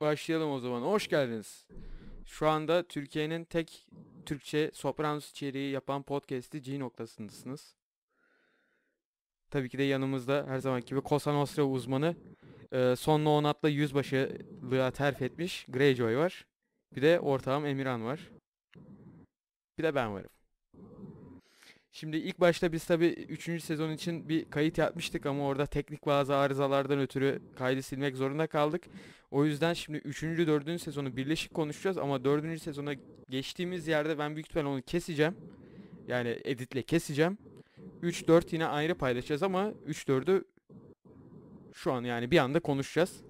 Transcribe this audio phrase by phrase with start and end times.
[0.00, 0.82] başlayalım o zaman.
[0.82, 1.66] Hoş geldiniz.
[2.26, 3.86] Şu anda Türkiye'nin tek
[4.26, 7.74] Türkçe Sopranos içeriği yapan podcast'i G noktasındasınız.
[9.50, 12.16] Tabii ki de yanımızda her zamanki gibi Cosa Nostra uzmanı
[12.72, 16.46] e, son no atla yüzbaşılığa terfi etmiş Greyjoy var.
[16.96, 18.30] Bir de ortağım Emirhan var.
[19.78, 20.30] Bir de ben varım.
[21.92, 23.62] Şimdi ilk başta biz tabii 3.
[23.62, 28.82] sezon için bir kayıt yapmıştık ama orada teknik bazı arızalardan ötürü kaydı silmek zorunda kaldık.
[29.30, 30.22] O yüzden şimdi 3.
[30.22, 30.80] 4.
[30.80, 32.62] sezonu birleşik konuşacağız ama 4.
[32.62, 32.94] sezona
[33.30, 35.36] geçtiğimiz yerde ben büyük ihtimalle onu keseceğim.
[36.08, 37.38] Yani editle keseceğim.
[38.02, 40.44] 3 4 yine ayrı paylaşacağız ama 3 4'ü
[41.74, 43.20] şu an yani bir anda konuşacağız.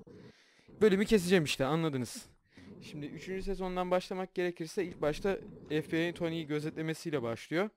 [0.80, 2.26] Bölümü keseceğim işte anladınız.
[2.82, 3.44] Şimdi 3.
[3.44, 7.70] sezondan başlamak gerekirse ilk başta FBI'nin Tony'yi gözetlemesiyle başlıyor.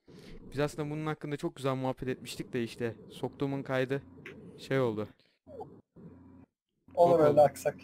[0.52, 4.02] Biz aslında bunun hakkında çok güzel muhabbet etmiştik de işte soktuğumun kaydı
[4.57, 5.07] şey oldu.
[6.93, 7.29] Olur Bakalım.
[7.29, 7.76] öyle aksak.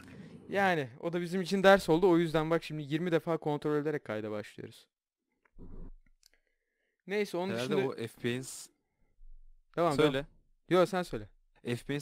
[0.49, 2.09] Yani o da bizim için ders oldu.
[2.09, 4.87] O yüzden bak şimdi 20 defa kontrol ederek kayda başlıyoruz.
[7.07, 7.87] Neyse onun Herhalde dışında...
[7.87, 8.45] o FBI'nin
[9.75, 10.13] Devam söyle.
[10.13, 10.25] devam.
[10.69, 11.29] Yo sen söyle.
[11.63, 11.99] FBI'nin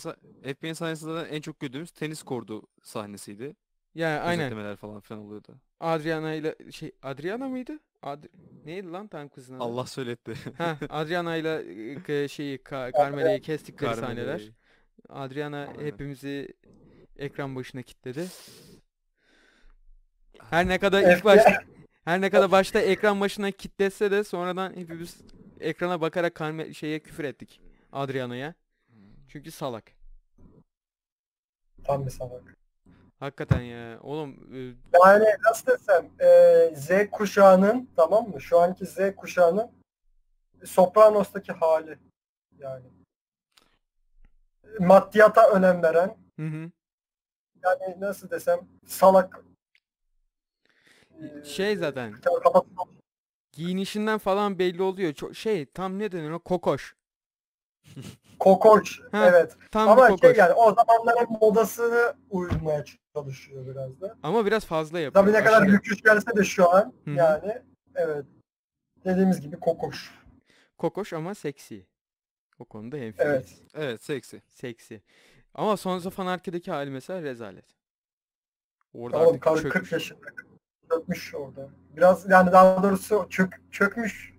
[0.54, 3.56] FBI'nin sahnesinden en çok gördüğümüz tenis kordu sahnesiydi.
[3.98, 4.38] Yani aynen.
[4.50, 5.56] Gözetlemeler falan filan oluyordu.
[5.80, 7.80] Adriana ile şey Adriana mıydı?
[8.04, 8.24] Ad
[8.66, 9.64] neydi lan tam kızın adı?
[9.64, 10.34] Allah söyletti.
[10.58, 11.64] Ha, Adriana ile
[12.24, 14.06] e, şeyi Ka- Carmela'yı kestikleri Carmen'i.
[14.08, 14.52] sahneler.
[15.10, 15.86] Adriana Aynen.
[15.86, 16.54] hepimizi
[17.18, 18.28] ekran başına kilitledi.
[20.50, 21.64] Her ne kadar ilk başta
[22.06, 25.18] her ne kadar başta ekran başına kilitletse de sonradan hepimiz
[25.60, 27.62] ekrana bakarak Carme şeye küfür ettik.
[27.92, 28.54] Adriana'ya.
[29.28, 29.92] Çünkü salak.
[31.84, 32.58] Tam bir salak.
[33.20, 34.00] Hakikaten ya.
[34.02, 34.60] Oğlum e,
[35.04, 38.42] Yani nasıl desem e, Z kuşağının tamam mı?
[38.42, 39.72] Şu anki Z kuşağının
[40.66, 42.00] Sopranos'taki hali.
[42.60, 42.86] Yani.
[44.80, 46.72] Maddiyata önem veren hı hı.
[47.64, 49.44] yani nasıl desem salak
[51.12, 52.66] e, Şey zaten kapat
[53.52, 55.14] giyinişinden falan belli oluyor.
[55.14, 56.96] Çok şey tam ne denir o kokoş.
[58.40, 59.58] kokoş Ha, evet.
[59.72, 60.38] Tam Ama şey kokoş.
[60.38, 62.84] yani o zamanların modasını uymaya
[63.24, 64.18] çalışıyor biraz da.
[64.24, 65.24] Ama biraz fazla yapıyor.
[65.24, 65.76] Tabii ne kadar aşırı.
[65.76, 67.62] lüküs gelse de şu an Hı yani
[67.96, 68.26] evet.
[69.06, 70.12] Dediğimiz gibi kokoş.
[70.78, 71.86] Kokoş ama seksi.
[72.60, 73.30] O konuda hemfikiriz.
[73.30, 73.62] Evet.
[73.74, 74.42] Evet seksi.
[74.50, 75.02] Seksi.
[75.54, 77.66] Ama Sons of Anarchy'deki hali mesela rezalet.
[78.94, 79.74] Orada Tamam artık kar- çökmüş.
[79.74, 80.20] 40 yaşında
[80.92, 81.70] çökmüş orada.
[81.98, 84.34] Biraz yani daha doğrusu çök, çökmüş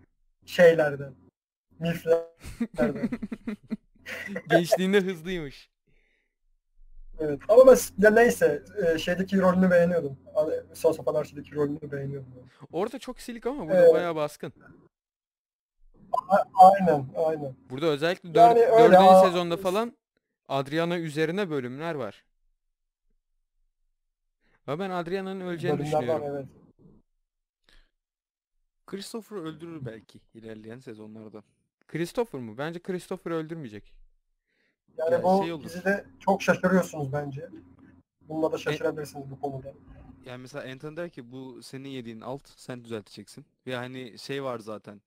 [0.47, 1.15] şeylerden.
[1.81, 3.11] Miflerden.
[4.49, 5.71] Gençliğinde hızlıymış.
[7.21, 7.41] Evet.
[7.49, 8.63] Ama ben ya neyse
[8.95, 10.19] e, şeydeki rolünü beğeniyordum.
[10.75, 12.35] Sons of Anarchy'deki rolünü beğeniyordum.
[12.73, 13.95] Orada çok silik ama burada Evet.
[13.95, 14.53] bayağı baskın.
[16.29, 17.57] A- aynen aynen.
[17.71, 19.93] Burada özellikle dör- Yani öyle, dördüncü aa, sezonda falan
[20.49, 22.25] Adriana üzerine bölümler var.
[24.67, 26.37] Ama ben Adriana'nın öleceğini Bölümler var düşünüyorum.
[26.37, 26.47] evet.
[28.87, 31.43] Christopher öldürür belki ilerleyen sezonlarda.
[31.89, 32.59] Christopher mu?
[32.59, 33.93] Bence Christopher öldürmeyecek.
[34.99, 35.65] Yani Ya bu şey olur.
[35.65, 37.49] dizide çok şaşırıyorsunuz bence.
[38.21, 39.73] Bununla da şaşırabilirsiniz bu konuda.
[40.27, 43.47] Yani mesela Anton der ki bu senin yediğin alt sen düzelteceksin.
[43.67, 45.03] Ve hani şey var zaten.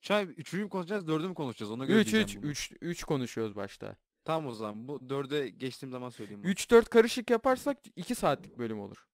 [0.00, 2.50] Şu an üçüncü mü konuşacağız dördü mü konuşacağız ona göre 3 diyeceğim 3 bunu.
[2.50, 3.96] 3 3 konuşuyoruz başta.
[4.24, 6.42] Tamam o zaman bu dörde geçtiğim zaman söyleyeyim.
[6.42, 6.50] bunu.
[6.50, 9.06] 3 4 karışık yaparsak 2 saatlik bölüm olur.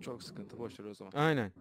[0.00, 1.12] Çok sıkıntı boş ver o zaman.
[1.12, 1.52] Aynen.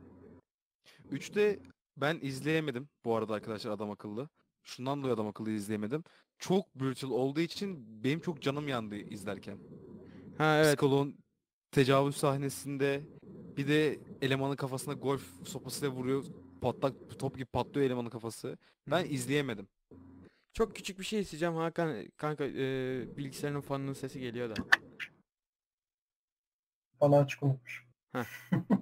[1.12, 1.60] Üçte
[1.98, 4.30] ben izleyemedim bu arada arkadaşlar adam akıllı.
[4.64, 6.04] Şundan dolayı adam akıllı izleyemedim.
[6.40, 9.58] Çok brutal olduğu için benim çok canım yandı izlerken.
[10.38, 10.68] Ha evet.
[10.68, 11.18] Psikoloğun
[11.72, 13.02] tecavüz sahnesinde
[13.58, 16.26] bir de elemanın kafasına golf sopasıyla vuruyor.
[16.62, 18.58] Patlak top gibi patlıyor elemanın kafası.
[18.88, 19.68] Ben izleyemedim.
[20.54, 22.08] Çok küçük bir şey isteyeceğim Hakan.
[22.18, 24.54] Kanka e, bilgisayarın fanının sesi geliyor da.
[27.02, 27.88] Bana açık unutmuş.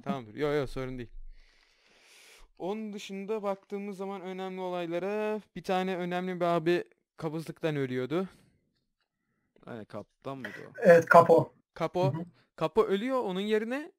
[0.04, 0.36] Tamamdır.
[0.36, 1.10] Yok yok sorun değil.
[2.58, 6.84] Onun dışında baktığımız zaman önemli olaylara bir tane önemli bir abi
[7.18, 8.28] kabızlıktan ölüyordu.
[9.66, 10.74] Aynen kaptan mıydı o?
[10.78, 11.54] Evet Kapo.
[11.74, 12.26] Kapo Hı hı.
[12.56, 13.92] Kapo ölüyor onun yerine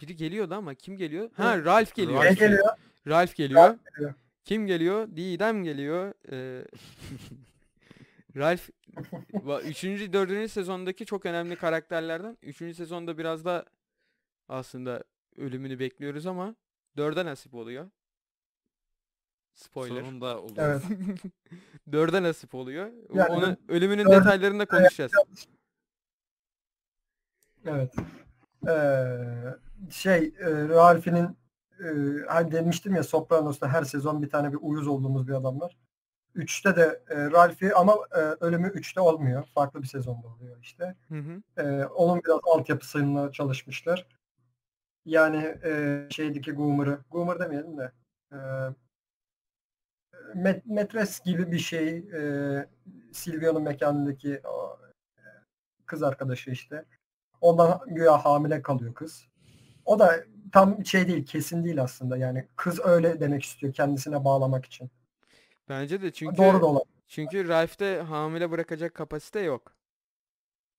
[0.00, 1.30] biri geliyordu ama kim geliyor?
[1.34, 1.64] Ha.
[1.64, 2.24] Ralph geliyor.
[2.24, 2.68] Ralph geliyor?
[3.06, 3.78] Ralph geliyor.
[3.96, 4.14] geliyor.
[4.44, 5.08] Kim geliyor?
[5.16, 6.14] Didem geliyor.
[6.32, 6.64] Ee,
[8.36, 8.68] Ralph
[9.32, 12.38] va- üçüncü, dördüncü sezondaki çok önemli karakterlerden.
[12.42, 13.66] Üçüncü sezonda biraz da
[14.48, 15.04] aslında
[15.36, 16.54] ölümünü bekliyoruz ama
[16.96, 17.90] dörde nasip oluyor.
[19.56, 20.00] Spoiler.
[20.00, 20.52] Sonunda oldu.
[20.56, 20.82] Evet.
[21.92, 22.90] Dörde nasip oluyor.
[23.14, 25.12] Yani Onu ölümünün dörde- detaylarını da konuşacağız.
[27.66, 27.94] Evet.
[28.68, 29.18] Ee,
[29.90, 31.36] şey e, Ralph'inin
[31.80, 31.86] e,
[32.28, 35.76] hani demiştim ya Sopranos'ta her sezon bir tane bir uyuz olduğumuz bir adam var.
[36.36, 39.44] 3'te de e, Ralphie ama e, ölümü 3'te olmuyor.
[39.54, 40.94] Farklı bir sezonda oluyor işte.
[41.08, 41.62] Hı hı.
[41.62, 44.06] E, onun biraz altyapısıyla çalışmışlar.
[45.04, 47.92] Yani e, şeydeki Goomer'ı, Goomer demeyelim de
[48.32, 48.38] e,
[50.34, 52.66] met, metres gibi bir şey e,
[53.12, 54.78] Silvia'nın mekanındaki o,
[55.18, 55.22] e,
[55.86, 56.84] kız arkadaşı işte.
[57.40, 59.26] Ondan güya hamile kalıyor kız.
[59.84, 62.16] O da tam şey değil, kesin değil aslında.
[62.16, 64.90] Yani kız öyle demek istiyor kendisine bağlamak için.
[65.68, 66.94] Bence de çünkü Doğru da olabilir.
[67.08, 69.76] çünkü Ralph'te hamile bırakacak kapasite yok.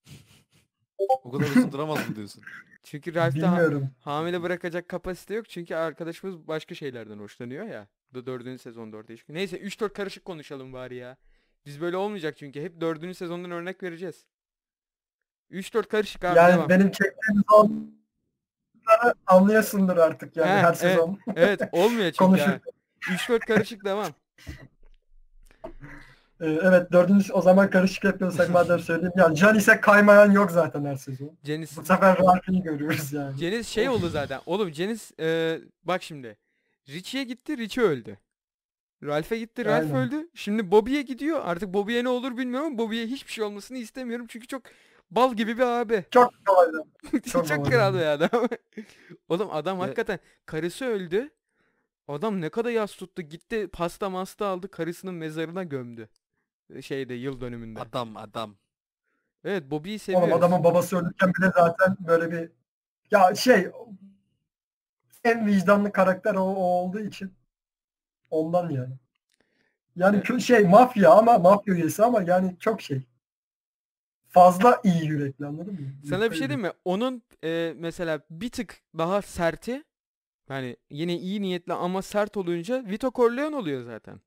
[1.24, 2.44] O kadar uzun duramaz mı diyorsun?
[2.84, 7.88] Çünkü Ralph'te ha- hamile bırakacak kapasite yok çünkü arkadaşımız başka şeylerden hoşlanıyor ya.
[8.14, 9.40] Da dördüncü sezonda ortaya çıkıyor.
[9.40, 11.18] Neyse 3-4 karışık konuşalım bari ya.
[11.66, 12.62] Biz böyle olmayacak çünkü.
[12.64, 14.26] Hep dördüncü sezondan örnek vereceğiz.
[15.52, 16.70] 3-4 karışık abi yani devam.
[16.70, 20.78] benim çektiğim sonları anlıyorsundur artık yani He, her evet.
[20.78, 21.20] sezon.
[21.36, 22.42] Evet olmuyor çünkü.
[22.42, 22.60] Ha.
[23.02, 24.12] 3-4 karışık devam.
[26.42, 29.14] Ee, evet dördüncü o zaman karışık yapıyorsak madem söyleyeyim.
[29.18, 31.38] Yani Janice'e kaymayan yok zaten her sezon.
[31.44, 33.38] Janice, Bu sefer Ralphie'yi görüyoruz yani.
[33.38, 34.40] Janice şey oldu zaten.
[34.46, 36.38] Oğlum Janice e, bak şimdi.
[36.90, 38.18] Richie'ye gitti Richie öldü.
[39.04, 40.08] Ralph'e gitti Ralph Aynen.
[40.08, 40.30] öldü.
[40.34, 41.42] Şimdi Bobby'ye gidiyor.
[41.44, 44.26] Artık Bobby'ye ne olur bilmiyorum ama Bobby'ye hiçbir şey olmasını istemiyorum.
[44.30, 44.62] Çünkü çok
[45.12, 46.06] bal gibi bir abi.
[46.12, 46.68] Çok kolay.
[47.32, 48.30] Çok, Çok kral bir adam.
[49.30, 51.30] Oğlum adam hakikaten karısı öldü.
[52.08, 53.22] Adam ne kadar yas tuttu.
[53.22, 54.72] Gitti pasta masta aldı.
[54.72, 56.10] Karısının mezarına gömdü.
[56.82, 57.80] Şeyde yıl dönümünde.
[57.80, 58.56] Adam adam.
[59.44, 60.30] Evet Bobby'yi seviyoruz.
[60.30, 62.52] Oğlum adamın babası ölürken bile zaten böyle bir
[63.12, 63.72] ya şey
[65.32, 67.34] en vicdanlı karakter o, o olduğu için
[68.30, 68.94] ondan yani.
[69.96, 70.42] Yani Evet.
[70.42, 73.02] şey mafya ama mafya üyesi ama yani çok şey.
[74.30, 75.80] Fazla iyi yürekli anladın mı?
[76.10, 76.72] Sana bir şey diyeyim mi?
[76.86, 79.84] Onun e, mesela bir tık daha serti
[80.50, 84.22] yani yine iyi niyetli ama sert olunca Vito Corleone oluyor zaten.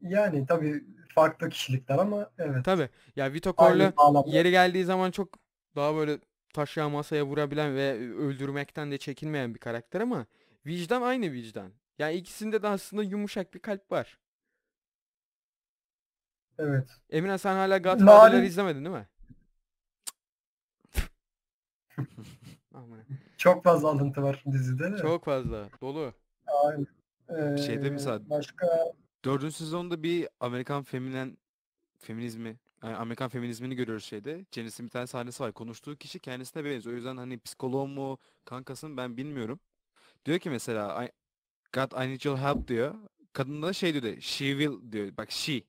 [0.00, 0.84] Yani tabii
[1.14, 2.64] farklı kişilikler ama evet.
[2.64, 2.88] Tabi.
[3.16, 3.92] Ya Vito Corleone
[4.26, 5.28] yeri geldiği zaman çok
[5.76, 6.18] daha böyle
[6.54, 10.26] taşya masaya vurabilen ve öldürmekten de çekinmeyen bir karakter ama
[10.66, 11.72] vicdan aynı vicdan.
[11.98, 14.18] Yani ikisinde de aslında yumuşak bir kalp var.
[16.58, 16.88] Evet.
[17.10, 19.08] Emine sen hala Godfather'ları Narin- izlemedin değil mi?
[23.36, 24.96] Çok fazla alıntı var dizide de.
[24.98, 25.68] Çok fazla.
[25.80, 26.12] Dolu.
[26.46, 26.86] Aynen.
[27.28, 28.92] Ee, Şeyde mesela- Başka
[29.24, 31.38] Dördüncü sezonda bir Amerikan feminen
[31.98, 34.46] feminizmi yani Amerikan feminizmini görüyoruz şeyde.
[34.52, 35.52] Janice'in bir tane sahnesi var.
[35.52, 36.94] Konuştuğu kişi kendisine benziyor.
[36.94, 39.60] O yüzden hani psikoloğu mu kankası mı ben bilmiyorum.
[40.24, 41.10] Diyor ki mesela I,
[41.74, 42.94] God I need your help diyor.
[43.32, 45.16] Kadın da şey diyor she will diyor.
[45.16, 45.62] Bak she.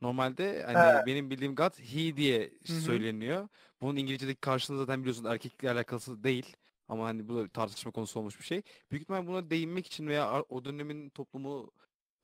[0.00, 1.06] Normalde hani He.
[1.06, 2.80] benim bildiğim God he diye Hı hı.
[2.80, 3.48] söyleniyor.
[3.80, 6.56] Bunun İngilizce'deki karşılığı zaten biliyorsun erkekle alakası değil.
[6.88, 8.62] Ama hani bu da tartışma konusu olmuş bir şey.
[8.90, 11.70] Büyük ihtimal buna değinmek için veya o dönemin toplumu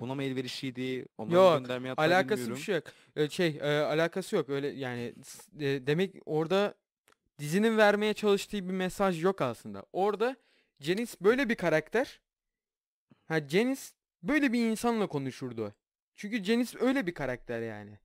[0.01, 1.07] buna mı elverişliydi?
[1.19, 2.57] Onları Yok, göndermeye hatta Alakası bilmiyorum.
[2.57, 2.85] bir şey yok.
[3.17, 4.49] Ee, şey, e, alakası yok.
[4.49, 6.75] Öyle yani s- e, demek orada
[7.39, 9.83] dizinin vermeye çalıştığı bir mesaj yok aslında.
[9.93, 10.37] Orada
[10.81, 12.21] Janice böyle bir karakter.
[13.29, 13.81] Ha Janice
[14.23, 15.75] böyle bir insanla konuşurdu.
[16.17, 17.99] Çünkü Janice öyle bir karakter yani.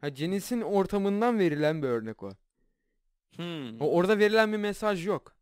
[0.00, 2.30] Ha Janice'in ortamından verilen bir örnek o.
[3.36, 3.80] Hmm.
[3.80, 5.36] O orada verilen bir mesaj yok.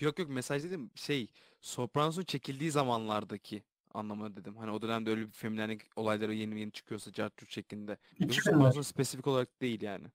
[0.00, 1.28] Yok yok mesaj dedim şey
[1.60, 3.62] Sopranos'un çekildiği zamanlardaki
[3.96, 4.56] anlamına dedim.
[4.56, 7.98] Hani o dönemde öyle bir feminenlik olayları yeni yeni çıkıyorsa cartçut şeklinde.
[8.18, 8.44] Yoksa 2000'ler.
[8.52, 10.06] Sopranos'un spesifik olarak değil yani.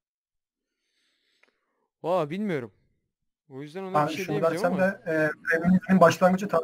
[2.03, 2.71] Valla bilmiyorum.
[3.49, 4.81] O yüzden ona Ben bir şey şunu diyemeyeceğim ama.
[4.81, 6.59] de e, feminizmin başlangıcı ta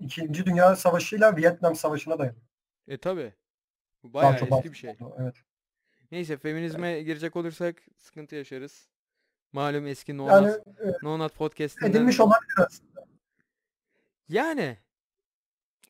[0.00, 2.42] İkinci Dünya Savaşı ile Vietnam Savaşı'na dayanıyor.
[2.88, 3.32] E tabi.
[4.02, 4.96] Bu Daha bayağı çok eski bir şey.
[5.18, 5.34] Evet.
[6.12, 8.88] Neyse feminizme girecek olursak sıkıntı yaşarız.
[9.52, 11.90] Malum eski No Yani Nut, e, no Nut podcast'inden.
[11.90, 13.06] edilmiş olabilir aslında.
[14.28, 14.78] Yani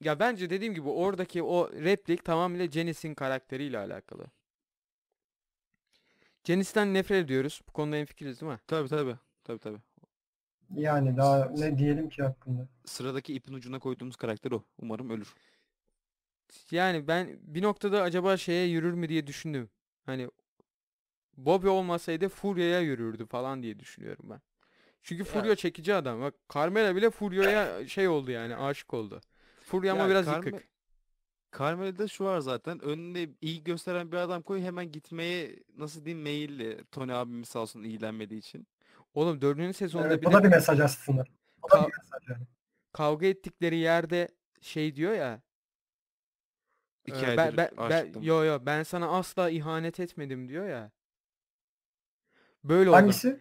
[0.04, 4.26] ya bence dediğim gibi oradaki o replik tamamıyla Janice'in karakteriyle alakalı.
[6.44, 7.62] Janice'den nefret ediyoruz.
[7.68, 8.60] Bu konuda hemfikiriz değil mi?
[8.66, 9.16] Tabii tabii.
[9.44, 9.78] Tabii tabii.
[10.74, 12.68] Yani daha ne diyelim ki hakkında.
[12.84, 14.64] Sıradaki ipin ucuna koyduğumuz karakter o.
[14.78, 15.34] Umarım ölür.
[16.70, 19.70] Yani ben bir noktada acaba şeye yürür mü diye düşündüm.
[20.06, 20.28] Hani
[21.36, 24.40] Bobby olmasaydı Furia'ya yürürdü falan diye düşünüyorum ben.
[25.02, 26.20] Çünkü Furia çekici adam.
[26.20, 29.20] Bak Carmela bile Furia'ya şey oldu yani aşık oldu.
[29.64, 30.68] Furia ama Ya biraz Carme- yıkık.
[31.58, 32.84] Carmela'da şu var zaten.
[32.84, 36.84] Önünde iyi gösteren bir adam koy hemen gitmeye nasıl diyeyim meyilli.
[36.84, 38.66] Tony abimiz sağ olsun ilgilenmediği için.
[39.14, 41.24] Oğlum dördüncü sezonda Evet, bir de da bir mesaj aslında.
[41.62, 42.46] Ka- bir mesaj yani.
[42.92, 44.28] kavga ettikleri yerde
[44.60, 45.42] şey diyor ya.
[47.06, 50.92] İki e, ben, ben, ben, yo yo ben sana asla ihanet etmedim diyor ya.
[52.64, 52.96] Böyle oldu.
[52.96, 53.40] Hangisi?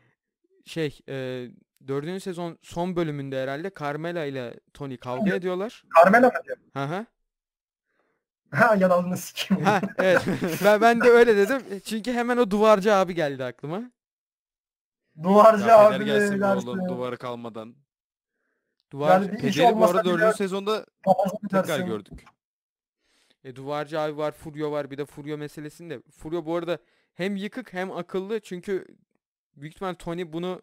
[0.66, 1.48] Şey e,
[1.88, 5.84] dördüncü sezon son bölümünde herhalde Carmela ile Tony kavga ediyorlar.
[5.98, 6.58] Carmela mı diyor?
[6.74, 7.06] Hı hı.
[8.52, 9.64] Ha yalanını sikeyim.
[9.64, 10.22] Ha evet.
[10.64, 11.82] ben, ben de öyle dedim.
[11.86, 13.92] Çünkü hemen o duvarcı abi geldi aklıma.
[15.24, 17.76] Duvarcı Ya abi gelsin oğlum duvarı kalmadan.
[18.92, 20.36] Duvarcı, Yani Peder'i bu olmasa arada bile 4.
[20.36, 20.86] sezonda
[21.42, 21.86] tekrar dersin.
[21.86, 22.26] gördük.
[23.44, 24.92] e, duvarcı abi var, Furyo var.
[24.92, 26.02] Bir de Furyo meselesinde.
[26.12, 26.78] Furyo bu arada
[27.14, 28.40] hem yıkık hem akıllı.
[28.40, 28.88] Çünkü
[29.56, 30.62] büyük ihtimal Tony bunu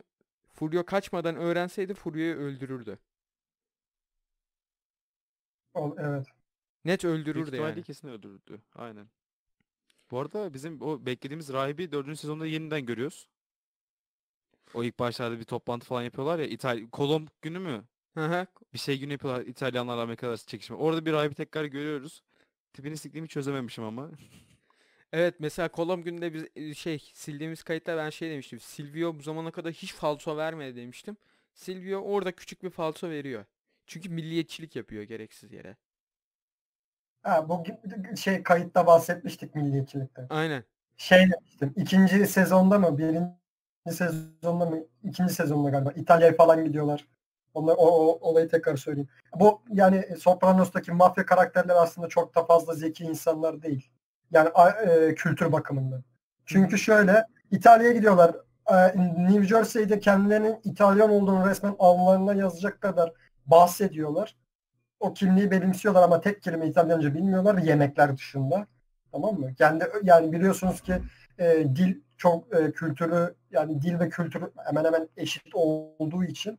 [0.61, 2.99] Furyo kaçmadan öğrenseydi Furyo'yu öldürürdü.
[5.75, 6.27] Ol- Evet.
[6.85, 7.83] Net Büyük öldürürdü ihtimalle yani.
[7.83, 8.61] kesin öldürürdü.
[8.75, 9.09] Aynen.
[10.11, 12.17] Bu arada bizim o beklediğimiz rahibi 4.
[12.17, 13.29] sezonda yeniden görüyoruz.
[14.75, 16.47] O ilk başlarda bir toplantı falan yapıyorlar ya.
[16.47, 17.85] İtalya Kolomb günü mü?
[18.15, 18.47] Hı hı.
[18.73, 20.77] Bir şey günü yapıyorlar İtalyanlarla Amerikalılar çekişme.
[20.77, 22.23] Orada bir rahibi tekrar görüyoruz.
[22.73, 24.11] Tipini siktiğimi çözememişim ama.
[25.13, 28.61] Evet mesela Kolom gününde biz e, şey sildiğimiz kayıtta ben şey demiştim.
[28.61, 31.17] Silvio bu zamana kadar hiç falso vermedi demiştim.
[31.55, 33.45] Silvio orada küçük bir falso veriyor.
[33.87, 35.77] Çünkü milliyetçilik yapıyor gereksiz yere.
[37.23, 37.65] Ha, bu
[38.17, 40.27] şey kayıtta bahsetmiştik milliyetçilikten.
[40.31, 40.65] Aynen.
[40.97, 41.75] Şey demiştim.
[41.77, 42.99] ikinci sezonda mı?
[42.99, 44.85] Birinci sezonda mı?
[45.05, 45.93] ikinci sezonda galiba.
[45.93, 47.09] İtalya'ya falan gidiyorlar.
[47.55, 49.09] Onlar, o, o olayı tekrar söyleyeyim.
[49.35, 53.91] Bu yani Sopranos'taki mafya karakterler aslında çok da fazla zeki insanlar değil.
[54.31, 54.51] Yani
[54.87, 56.05] e, kültür bakımından.
[56.47, 58.37] Çünkü şöyle İtalya'ya gidiyorlar.
[58.71, 58.75] E,
[59.19, 63.13] New Jersey'de kendilerinin İtalyan olduğunu resmen alnlarına yazacak kadar
[63.47, 64.37] bahsediyorlar.
[65.01, 68.67] O kimliği benimsiyorlar ama tek kelime İtalyanca bilmiyorlar yemekler dışında.
[69.13, 69.55] Tamam mı?
[69.55, 70.95] Kendi yani biliyorsunuz ki
[71.39, 76.59] e, dil çok e, kültürü yani dil ve kültürü hemen hemen eşit olduğu için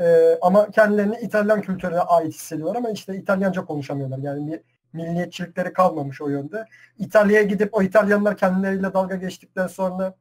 [0.00, 4.18] e, ama kendilerini İtalyan kültürüne ait hissediyorlar ama işte İtalyanca konuşamıyorlar.
[4.18, 4.60] Yani bir
[4.92, 6.64] milliyetçilikleri kalmamış o yönde.
[6.98, 10.14] İtalya'ya gidip o İtalyanlar kendileriyle dalga geçtikten sonra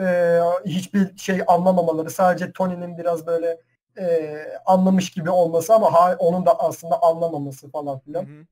[0.00, 3.60] e, hiçbir şey anlamamaları sadece Tony'nin biraz böyle
[3.98, 4.36] e,
[4.66, 8.24] anlamış gibi olması ama ha- onun da aslında anlamaması falan Hı filan.
[8.24, 8.46] hı.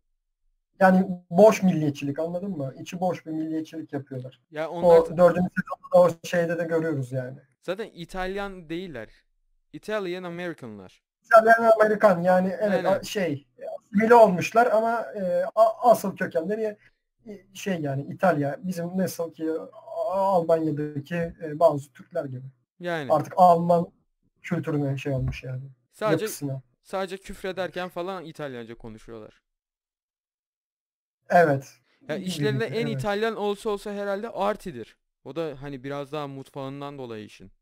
[0.80, 2.74] Yani boş milliyetçilik anladın mı?
[2.80, 4.40] İçi boş bir milliyetçilik yapıyorlar.
[4.50, 7.38] Ya onlar O dördüncü sezonda o şeyde de görüyoruz yani.
[7.62, 9.08] zaten İtalyan değiller.
[9.72, 11.02] Italian Americanlar.
[11.24, 13.02] İtalyan Amerikan yani evet Aynen.
[13.02, 13.46] şey
[13.95, 15.45] asimile olmuşlar ama e,
[15.83, 16.76] asıl kökenleri
[17.26, 19.50] e, şey yani İtalya bizim nasıl ki
[20.11, 22.47] Almanya'daki e, bazı Türkler gibi.
[22.80, 23.92] Yani Artık Alman
[24.42, 25.62] kültürüne şey olmuş yani.
[25.92, 26.62] sadece Yapısına.
[26.83, 29.42] sadece küfrederken falan İtalyanca konuşuyorlar.
[31.30, 31.75] Evet.
[32.09, 32.99] Ya işlerinde en evet.
[32.99, 34.97] İtalyan olsa olsa herhalde Artie'dir.
[35.25, 37.52] O da hani biraz daha mutfağından dolayı işin.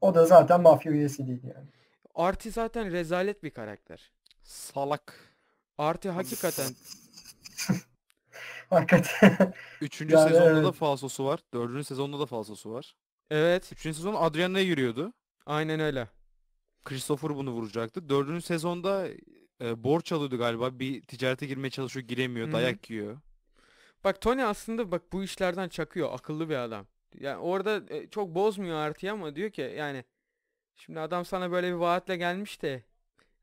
[0.00, 1.68] O da zaten mafya üyesi değil yani.
[2.14, 4.12] Artie zaten rezalet bir karakter.
[4.42, 5.14] Salak.
[5.78, 6.74] Artie hakikaten
[8.70, 9.54] Hakikaten.
[9.80, 10.74] Üçüncü Yani sezonda da evet.
[10.74, 11.40] falsosu var.
[11.54, 12.96] Dördüncü sezonda da falsosu var.
[13.30, 15.12] evet Üçüncü sezon Adriana'ya yürüyordu.
[15.46, 16.08] aynen öyle.
[16.84, 18.08] Christopher bunu vuracaktı.
[18.08, 19.08] Dördüncü sezonda
[19.62, 20.78] e, borç alıyordu galiba.
[20.78, 22.54] Bir ticarete girmeye çalışıyor, giremiyor, Hı hı.
[22.54, 23.18] dayak yiyor.
[24.04, 26.12] Bak Tony aslında bak bu işlerden çakıyor.
[26.12, 26.86] Akıllı bir adam.
[27.18, 30.04] Yani orada e, çok bozmuyor Artie'yi ama diyor ki yani
[30.76, 32.82] şimdi adam sana böyle bir vaatle gelmiş de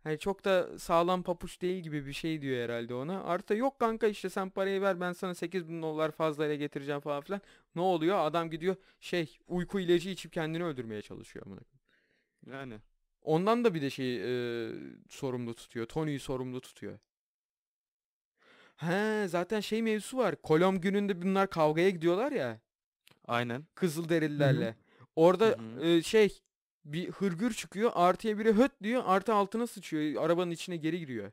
[0.03, 3.23] hani çok da sağlam papuç değil gibi bir şey diyor herhalde ona.
[3.23, 7.21] Artı yok kanka işte sen parayı ver ben sana 8000 dolar fazla ile getireceğim falan
[7.21, 7.41] filan.
[7.75, 8.17] Ne oluyor?
[8.19, 11.45] Adam gidiyor şey uyku ilacı içip kendini öldürmeye çalışıyor.
[12.47, 12.79] Yani.
[13.21, 14.31] Ondan da bir de şeyi e,
[15.09, 15.85] sorumlu tutuyor.
[15.85, 16.99] Tony'yi sorumlu tutuyor.
[18.75, 20.35] He zaten şey mevzusu var.
[20.35, 22.59] Kolom gününde bunlar kavgaya gidiyorlar ya.
[23.27, 23.65] Aynen.
[23.75, 24.75] Kızılderililerle.
[25.15, 25.85] Orada Hı hı.
[25.85, 26.39] e, şey
[26.93, 27.91] bir hırgür çıkıyor.
[27.95, 29.03] Artıya biri höt diyor.
[29.05, 30.25] Artı altına sıçıyor.
[30.25, 31.31] Arabanın içine geri giriyor.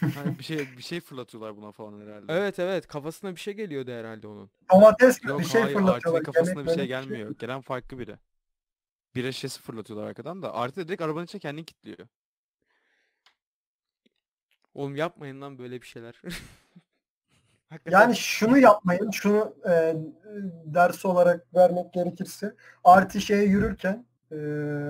[0.00, 2.32] Hani bir şey bir şey fırlatıyorlar buna falan herhalde.
[2.32, 4.50] Evet evet kafasına bir şey geliyordu herhalde onun.
[4.72, 6.18] Domates gibi Yok bir şey hayır fırlatıyorlar.
[6.18, 7.34] Artie'nin kafasına bir şey gelmiyor.
[7.38, 8.18] Gelen farklı biri.
[9.14, 10.54] Bira şişesi fırlatıyorlar arkadan da.
[10.54, 12.08] Artie de direkt arabanın içine kendini kilitliyor.
[14.74, 16.22] Oğlum yapmayın lan böyle bir şeyler.
[17.90, 19.96] Yani şunu yapmayın, şunu e,
[20.64, 22.54] ders olarak vermek gerekirse
[22.84, 24.36] Arti şeye yürürken, e,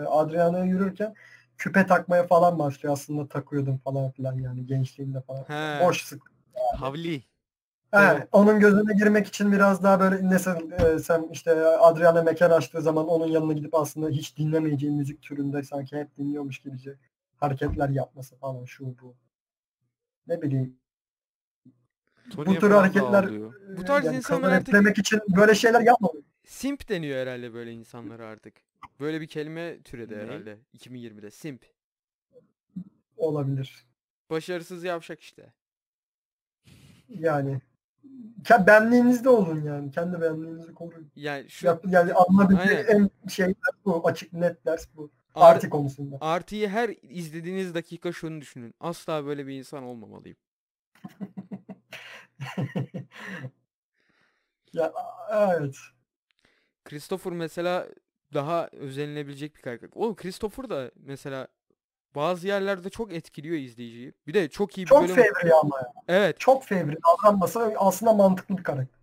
[0.07, 1.15] Adriano'ya yürürken
[1.59, 2.93] küpe takmaya falan başlıyor.
[2.93, 5.45] Aslında takıyordum falan filan yani gençliğimde falan.
[5.45, 5.85] He.
[5.87, 6.33] Boş sık.
[6.77, 7.17] Havli.
[7.17, 8.29] He, Evet.
[8.33, 13.09] Onun gözüne girmek için biraz daha böyle nasıl e, sen işte Adriana mekan açtığı zaman
[13.09, 16.77] onun yanına gidip aslında hiç dinlemeyeceği müzik türünde sanki hep dinliyormuş gibi
[17.37, 19.15] hareketler yapması falan şu bu.
[20.27, 20.77] Ne bileyim.
[22.31, 23.55] Tony'ye bu tür hareketler ağlıyor.
[23.77, 26.23] Bu tarz yani insanlar artık- etkilemek için böyle şeyler yapmamalı.
[26.45, 28.55] simp deniyor herhalde böyle insanlara artık.
[29.01, 30.23] Böyle bir kelime türedi Ne?
[30.23, 31.31] herhalde 2020'de.
[31.31, 31.67] Simp.
[33.17, 33.87] Olabilir.
[34.31, 35.53] Başarısız yavşak işte.
[37.09, 37.61] Yani
[38.67, 39.91] benliğinizde olun yani.
[39.91, 41.11] Kendi benliğinizi koruyun.
[41.17, 43.11] Yani şu Yap, yani alınabileceği Aynen.
[43.25, 44.09] en şey bu.
[44.09, 45.11] Açık net ders bu.
[45.35, 46.19] Ar- Parti konusunda.
[46.21, 48.75] Artıyı her izlediğiniz dakika şunu düşünün.
[48.81, 50.37] Asla böyle bir insan olmamalıyım.
[54.73, 54.93] ya
[55.31, 55.77] evet.
[56.85, 57.89] Christopher mesela
[58.35, 59.91] daha özenilebilecek bir karakter.
[59.95, 61.49] Oğlum Christopher da mesela
[62.15, 64.13] bazı yerlerde çok etkiliyor izleyiciyi.
[64.27, 65.15] Bir de çok iyi bir Çok bölüm.
[65.15, 65.93] fevri ama.
[66.09, 66.41] Evet.
[66.41, 66.97] Çok fevri.
[67.07, 68.99] Davranması aslında mantıklı bir karakter.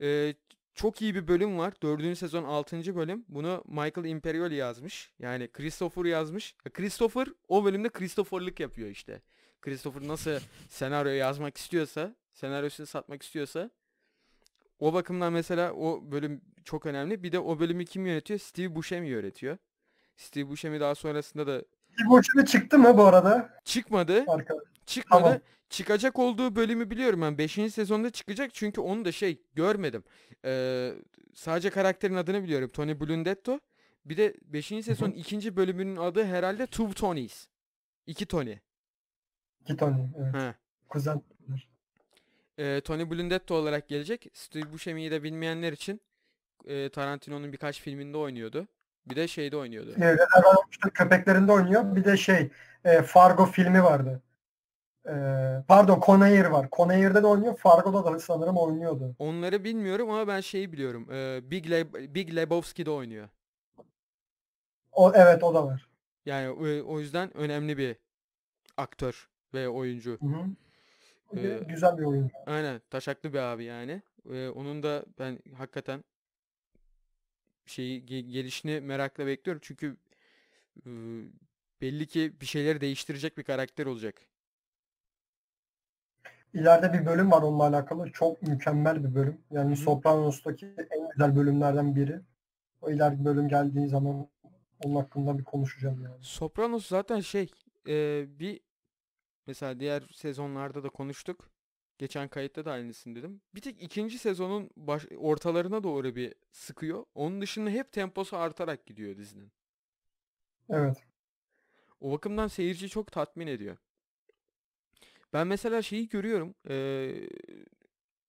[0.00, 0.34] Ee,
[0.74, 1.74] çok iyi bir bölüm var.
[1.82, 2.96] Dördüncü sezon 6.
[2.96, 3.24] bölüm.
[3.28, 5.12] Bunu Michael Imperioli yazmış.
[5.18, 6.54] Yani Christopher yazmış.
[6.64, 9.22] Ya Christopher o bölümde Christopher'lık yapıyor işte.
[9.60, 13.70] Christopher nasıl senaryo yazmak istiyorsa, senaryosunu satmak istiyorsa
[14.78, 17.22] o bakımdan mesela o bölüm çok önemli.
[17.22, 18.40] Bir de o bölümü kim yönetiyor?
[18.40, 19.58] Steve Buscemi yönetiyor.
[20.16, 21.62] Steve Buscemi daha sonrasında da
[21.98, 23.60] Bir boşuna çıktı mı bu arada?
[23.64, 24.24] çıkmadı.
[24.28, 24.62] Arkadaş.
[24.86, 25.22] Çıkmadı.
[25.22, 25.40] Tamam.
[25.70, 27.38] Çıkacak olduğu bölümü biliyorum ben.
[27.38, 27.52] 5.
[27.52, 30.04] sezonda çıkacak çünkü onu da şey görmedim.
[30.44, 30.92] Ee,
[31.34, 32.68] sadece karakterin adını biliyorum.
[32.68, 33.60] Tony Blundetto.
[34.04, 34.66] Bir de 5.
[34.66, 37.46] sezon ikinci bölümünün adı herhalde Two Tonys.
[38.06, 38.56] İki Tony.
[39.60, 40.10] İki tane.
[40.18, 40.34] Evet.
[40.34, 40.54] Ha.
[40.88, 41.22] Kuzen.
[42.58, 44.26] Ee, Tony Blundetto olarak gelecek.
[44.32, 46.00] Steve Buscemi'yi de bilmeyenler için
[46.66, 48.66] e, Tarantino'nun birkaç filminde oynuyordu.
[49.06, 49.90] Bir de şeyde oynuyordu.
[49.98, 50.56] Reservoir
[50.94, 51.96] köpeklerinde oynuyor.
[51.96, 52.50] Bir de şey
[52.84, 54.22] e, Fargo filmi vardı.
[55.06, 55.12] E,
[55.68, 56.68] pardon Conair var.
[56.72, 57.56] Conair'de de oynuyor.
[57.56, 59.14] Fargo'da da sanırım oynuyordu.
[59.18, 61.08] Onları bilmiyorum ama ben şeyi biliyorum.
[61.12, 63.28] Ee, Big, Le- Big Lebowski'de oynuyor.
[64.92, 65.88] O evet o da var.
[66.26, 67.96] Yani o, o yüzden önemli bir
[68.76, 70.18] aktör ve oyuncu.
[70.20, 70.46] Hı hı.
[71.36, 72.30] Ee, Güzel bir oyun.
[72.46, 74.02] Aynen taşaklı bir abi yani.
[74.30, 76.04] Ee, onun da ben hakikaten
[77.66, 79.60] şeyi ge- gelişini merakla bekliyorum.
[79.64, 79.96] Çünkü
[80.86, 80.90] e,
[81.80, 84.14] belli ki bir şeyleri değiştirecek bir karakter olacak.
[86.54, 88.12] İleride bir bölüm var onunla alakalı.
[88.12, 89.40] Çok mükemmel bir bölüm.
[89.50, 89.76] Yani Hı.
[89.76, 92.20] Sopranos'taki en güzel bölümlerden biri.
[92.82, 94.28] O ileride bölüm geldiği zaman
[94.84, 96.16] onun hakkında bir konuşacağım yani.
[96.20, 97.50] Sopranos zaten şey
[97.88, 98.60] e, bir
[99.46, 101.50] mesela diğer sezonlarda da konuştuk.
[101.98, 103.40] Geçen kayıtta da aynısını dedim.
[103.54, 107.04] Bir tek ikinci sezonun baş, ortalarına doğru bir sıkıyor.
[107.14, 109.52] Onun dışında hep temposu artarak gidiyor dizinin.
[110.70, 111.04] Evet.
[112.00, 113.76] O bakımdan seyirciyi çok tatmin ediyor.
[115.32, 116.54] Ben mesela şeyi görüyorum.
[116.68, 117.28] eee,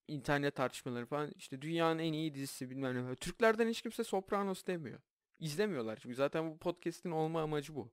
[0.07, 1.31] internet tartışmaları falan.
[1.35, 3.15] işte dünyanın en iyi dizisi bilmem ne.
[3.15, 4.99] Türklerden hiç kimse Sopranos demiyor.
[5.39, 7.91] İzlemiyorlar çünkü zaten bu podcast'in olma amacı bu.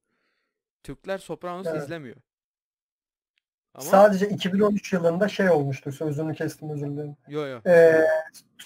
[0.83, 1.83] Türkler Sopranos Evet.
[1.83, 2.17] izlemiyor.
[3.75, 5.93] Ama Sadece 2013 yılında şey olmuştu.
[5.93, 7.17] Sözünü kestim özür dilerim.
[7.29, 7.59] yo yo.
[7.67, 8.07] Ee,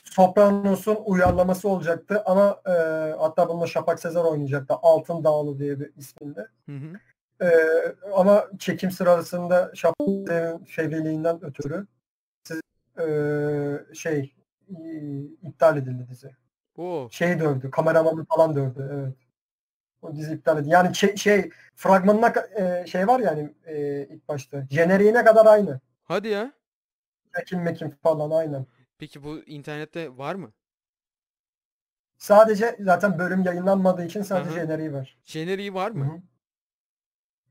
[0.04, 2.70] Sopranos'un uyarlaması olacaktı ama e,
[3.18, 4.74] hatta bunda Şafak Sezer oynayacaktı.
[4.82, 6.46] Altın Dağlı diye bir isminde.
[6.66, 6.98] Hı hı.
[7.40, 11.86] Ee, ama çekim sırasında Şafak Sezer'in fevriliğinden ötürü
[12.44, 12.60] siz,
[12.98, 14.34] e, şey
[14.70, 14.76] e,
[15.42, 16.30] iptal edildi dizi.
[16.76, 17.08] Oo.
[17.10, 17.70] Şey dövdü.
[17.70, 18.90] Kameramanı falan dövdü.
[18.92, 19.25] Evet.
[20.06, 20.70] O dizi iptal edildi.
[20.72, 24.66] Yani şey, şey fragmanına e, şey var yani e, ilk başta.
[24.70, 25.80] Jeneriğine kadar aynı.
[26.04, 26.52] Hadi ya.
[27.38, 28.66] Çekim mekim falan aynen.
[28.98, 30.52] Peki bu internette var mı?
[32.18, 34.58] Sadece zaten bölüm yayınlanmadığı için sadece Aha.
[34.60, 35.18] jeneriği var.
[35.24, 36.22] Jeneriği var mı?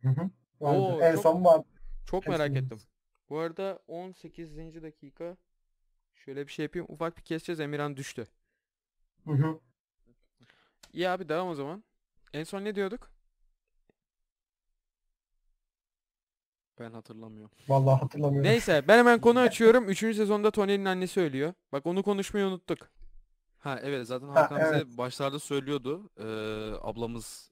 [0.04, 0.10] hı.
[0.10, 0.30] Hı.
[0.62, 0.80] Vardı.
[0.80, 1.62] Oo, en çok- son var.
[2.06, 2.66] Çok merak Kesin.
[2.66, 2.80] ettim.
[3.30, 4.84] Bu arada 18.
[4.84, 5.38] dakika
[6.16, 6.88] şöyle bir şey yapayım.
[6.90, 7.60] Ufak bir keseceğiz.
[7.60, 8.28] Emirhan düştü.
[9.26, 9.60] Hı hı.
[10.94, 11.84] İyi abi devam o zaman.
[12.36, 13.12] En son ne diyorduk?
[16.80, 17.52] Ben hatırlamıyorum.
[17.68, 18.52] Vallahi hatırlamıyorum.
[18.52, 19.90] Neyse ben hemen konu açıyorum.
[19.90, 21.54] Üçüncü sezonda Tony'nin annesi ölüyor.
[21.72, 22.90] Bak onu konuşmayı unuttuk.
[23.60, 24.86] Ha evet zaten Ha, Hakan evet.
[24.86, 26.26] bize başlarda söylüyordu eee,
[26.82, 27.52] ablamız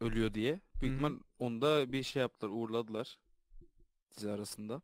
[0.00, 0.60] ölüyor diye.
[0.80, 3.18] Büyük ihtimal onda bir şey yaptılar uğurladılar
[4.16, 4.82] dizi arasında.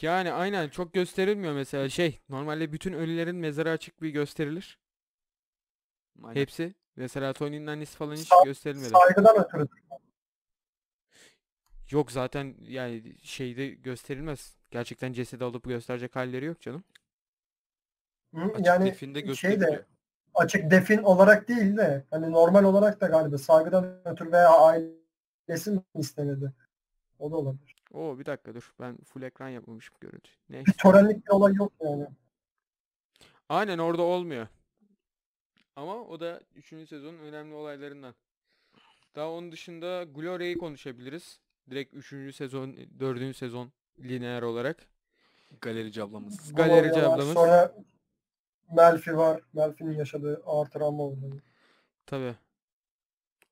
[0.00, 2.20] Yani aynen çok gösterilmiyor mesela şey.
[2.28, 4.78] Normalde bütün ölülerin mezarı açık bir gösterilir.
[6.22, 6.40] Aynen.
[6.40, 6.74] Hepsi.
[6.96, 8.88] Mesela Tony'nin annesi falan hiç Sa- gösterilmedi.
[8.88, 9.68] Saygıdan ötürü.
[11.90, 14.56] Yok zaten yani şeyde gösterilmez.
[14.70, 16.84] Gerçekten cesedi alıp gösterecek halleri yok canım.
[18.34, 19.72] Hı, Açık yani definde şey gösteriliyor.
[19.72, 19.84] de
[20.34, 25.82] açık defin olarak değil de hani normal olarak da galiba saygıdan ötürü veya ailesi mi
[25.94, 26.52] istemedi?
[27.18, 27.74] O da olabilir.
[27.92, 28.74] Oo bir dakika dur.
[28.80, 30.30] Ben full ekran yapmamışım görüntü.
[30.48, 30.72] Bir Neyse.
[30.78, 32.06] törenlik bir olay yok yani.
[33.48, 34.46] Aynen orada olmuyor.
[35.76, 36.66] Ama o da 3.
[36.88, 38.14] sezonun önemli olaylarından.
[39.16, 41.40] Daha onun dışında Gloria'yı konuşabiliriz.
[41.70, 42.36] Direkt 3.
[42.36, 43.36] sezon, 4.
[43.36, 44.86] sezon lineer olarak.
[45.60, 46.54] Galerici ablamız.
[46.54, 47.34] Galerici Gloria ablamız.
[47.34, 47.74] Sonra
[48.76, 49.40] Melfi var.
[49.52, 51.40] Melfi'nin yaşadığı ağır travma oldu.
[52.06, 52.34] Tabi.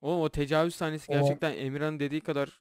[0.02, 2.60] Oğlum o tecavüz sahnesi gerçekten Emirhan'ın dediği kadar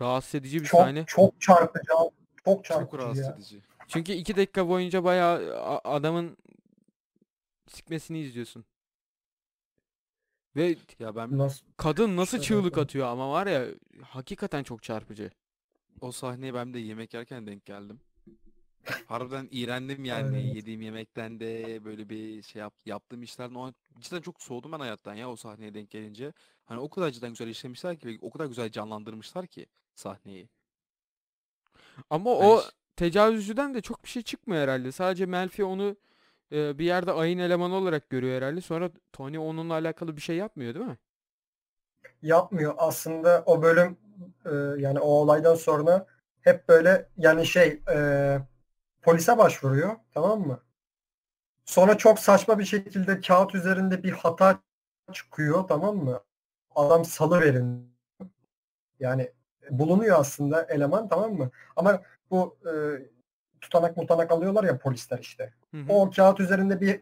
[0.00, 1.04] rahatsız edici bir Çok sahne.
[1.06, 1.86] çok çarpıcı.
[1.86, 2.12] Çok
[2.44, 3.32] Çok çarpıcı rahatsız ya.
[3.34, 3.60] edici.
[3.88, 6.36] Çünkü 2 dakika boyunca bayağı adamın
[7.68, 8.64] sikmesini izliyorsun.
[10.56, 11.66] Ve Ya ben Nasıl?
[11.76, 13.66] kadın nasıl çığlık atıyor ama var ya
[14.02, 15.30] hakikaten çok çarpıcı.
[16.00, 18.00] o sahneye ben de yemek yerken denk geldim.
[19.06, 20.54] Harbiden iğrendim yani Evet.
[20.56, 24.80] yediğim yemekten de böyle bir şey yap, yaptığım işlerden o an cidden çok soğudum ben
[24.80, 26.32] hayattan ya o sahneye denk gelince.
[26.64, 30.48] Hani o kadar cidden güzel işlemişler ki ve o kadar güzel canlandırmışlar ki sahneyi.
[32.10, 34.92] Ama Hani o ş- tecavüzcüden de çok bir şey çıkmıyor herhalde.
[34.92, 35.96] Sadece Melfi onu
[36.52, 38.60] e, bir yerde ayın elemanı olarak görüyor herhalde.
[38.60, 40.98] Sonra Tony onunla alakalı bir şey yapmıyor değil mi?
[42.22, 42.74] yapmıyor.
[42.78, 43.98] Aslında o bölüm
[44.46, 44.50] e,
[44.82, 46.06] yani o olaydan sonra
[46.40, 48.38] hep böyle yani şey e,
[49.02, 50.60] polise başvuruyor tamam mı?
[51.64, 54.62] Sonra çok saçma bir şekilde kağıt üzerinde bir hata
[55.12, 56.20] çıkıyor tamam mı?
[56.74, 57.92] Adam salı verin.
[59.00, 59.32] Yani
[59.70, 61.50] bulunuyor aslında eleman tamam mı?
[61.76, 62.72] Ama bu e,
[63.60, 65.52] tutanak mutanak alıyorlar ya polisler işte.
[65.70, 65.92] Hı hı.
[65.92, 67.00] O kağıt üzerinde bir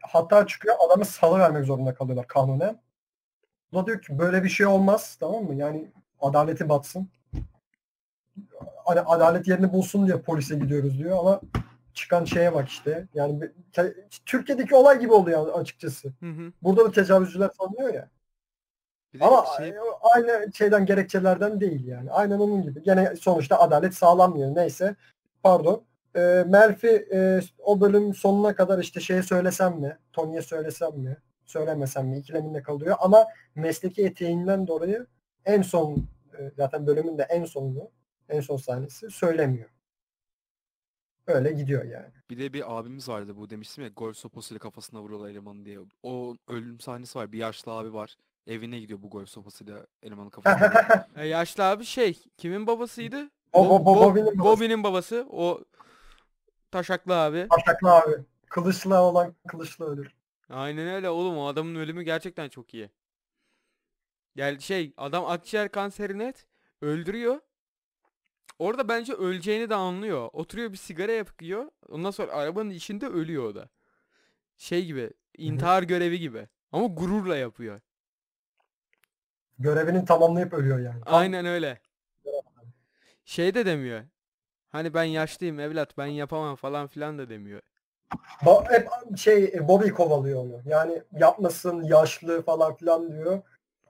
[0.00, 0.74] hata çıkıyor.
[0.86, 2.80] Adamı salı vermek zorunda kalıyorlar kanunen.
[3.72, 5.54] O da diyor ki böyle bir şey olmaz tamam mı?
[5.54, 7.08] Yani adaleti batsın.
[8.84, 11.40] Hani adalet yerini bulsun diye polise gidiyoruz diyor ama
[11.94, 13.08] çıkan şeye bak işte.
[13.14, 13.50] Yani
[14.26, 16.08] Türkiye'deki olay gibi oluyor açıkçası.
[16.20, 16.52] Hı hı.
[16.62, 18.08] Burada da tecavüzcüler sanıyor ya.
[19.14, 22.10] Bir Ama şey aynı şeyden gerekçelerden değil yani.
[22.10, 22.82] Aynen onun gibi.
[22.82, 24.54] Gene sonuçta adalet sağlanmıyor.
[24.54, 24.96] Neyse.
[25.42, 25.84] Pardon.
[26.16, 29.98] Ee, Melfi e, o bölüm sonuna kadar işte şeye söylesem mi?
[30.12, 31.16] Tony'ye söylesem mi?
[31.46, 32.18] Söylemesem mi?
[32.18, 32.96] İkileminde kalıyor.
[33.00, 35.06] Ama mesleki eteğinden dolayı
[35.44, 37.90] en son e, zaten bölümün de en sonunu
[38.28, 39.68] en son sahnesi söylemiyor.
[41.26, 42.12] Öyle gidiyor yani.
[42.30, 45.78] bir de bir abimiz vardı bu demiştim ya golf sopasıyla kafasına vuruyorlar elemanı diye.
[46.02, 47.32] O ölüm sahnesi var.
[47.32, 48.16] Bir yaşlı abi var.
[48.46, 51.08] Evine gidiyor bu golf sopasıyla elemanın kafasına.
[51.16, 53.30] E, yaşlı abi şey kimin babasıydı?
[53.54, 54.38] Bo- Bo- Bo- Bob- Bobby'nin babası.
[54.60, 55.26] Bobby'nin babası.
[55.30, 55.64] O
[56.70, 57.46] taşaklı abi.
[57.50, 58.12] Başaklı abi.
[58.48, 60.12] Kılıçlı olan kılıçlı ölür.
[60.50, 62.90] Aynen öyle oğlum o adamın ölümü gerçekten çok iyi.
[64.34, 66.46] Yani şey adam akciğer kanserini et
[66.82, 67.40] öldürüyor.
[68.58, 70.30] Orada bence öleceğini de anlıyor.
[70.32, 71.66] Oturuyor bir sigara yakıyor.
[71.88, 73.68] Ondan sonra arabanın içinde ölüyor o da.
[74.56, 76.48] Şey gibi intihar görevi gibi.
[76.72, 77.80] Ama gururla yapıyor.
[79.58, 81.04] Görevini tamamlayıp ölüyor yani.
[81.04, 81.80] Tam- Aynen öyle.
[83.24, 84.02] Şey de demiyor.
[84.68, 87.60] Hani ben yaşlıyım evlat ben yapamam falan filan da demiyor.
[88.44, 90.62] Ba- hep şey e, Bobby kovalıyor onu.
[90.64, 93.42] Yani yapmasın yaşlı falan filan diyor.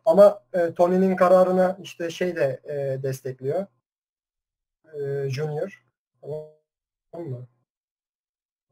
[0.05, 3.67] Ama e, Tony'nin kararına işte şey de e, destekliyor.
[4.95, 5.85] E, Junior.
[7.13, 7.47] Tamam mı?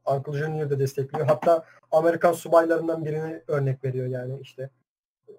[0.05, 1.27] Uncle Junior da destekliyor.
[1.27, 4.69] Hatta Amerikan subaylarından birini örnek veriyor yani işte.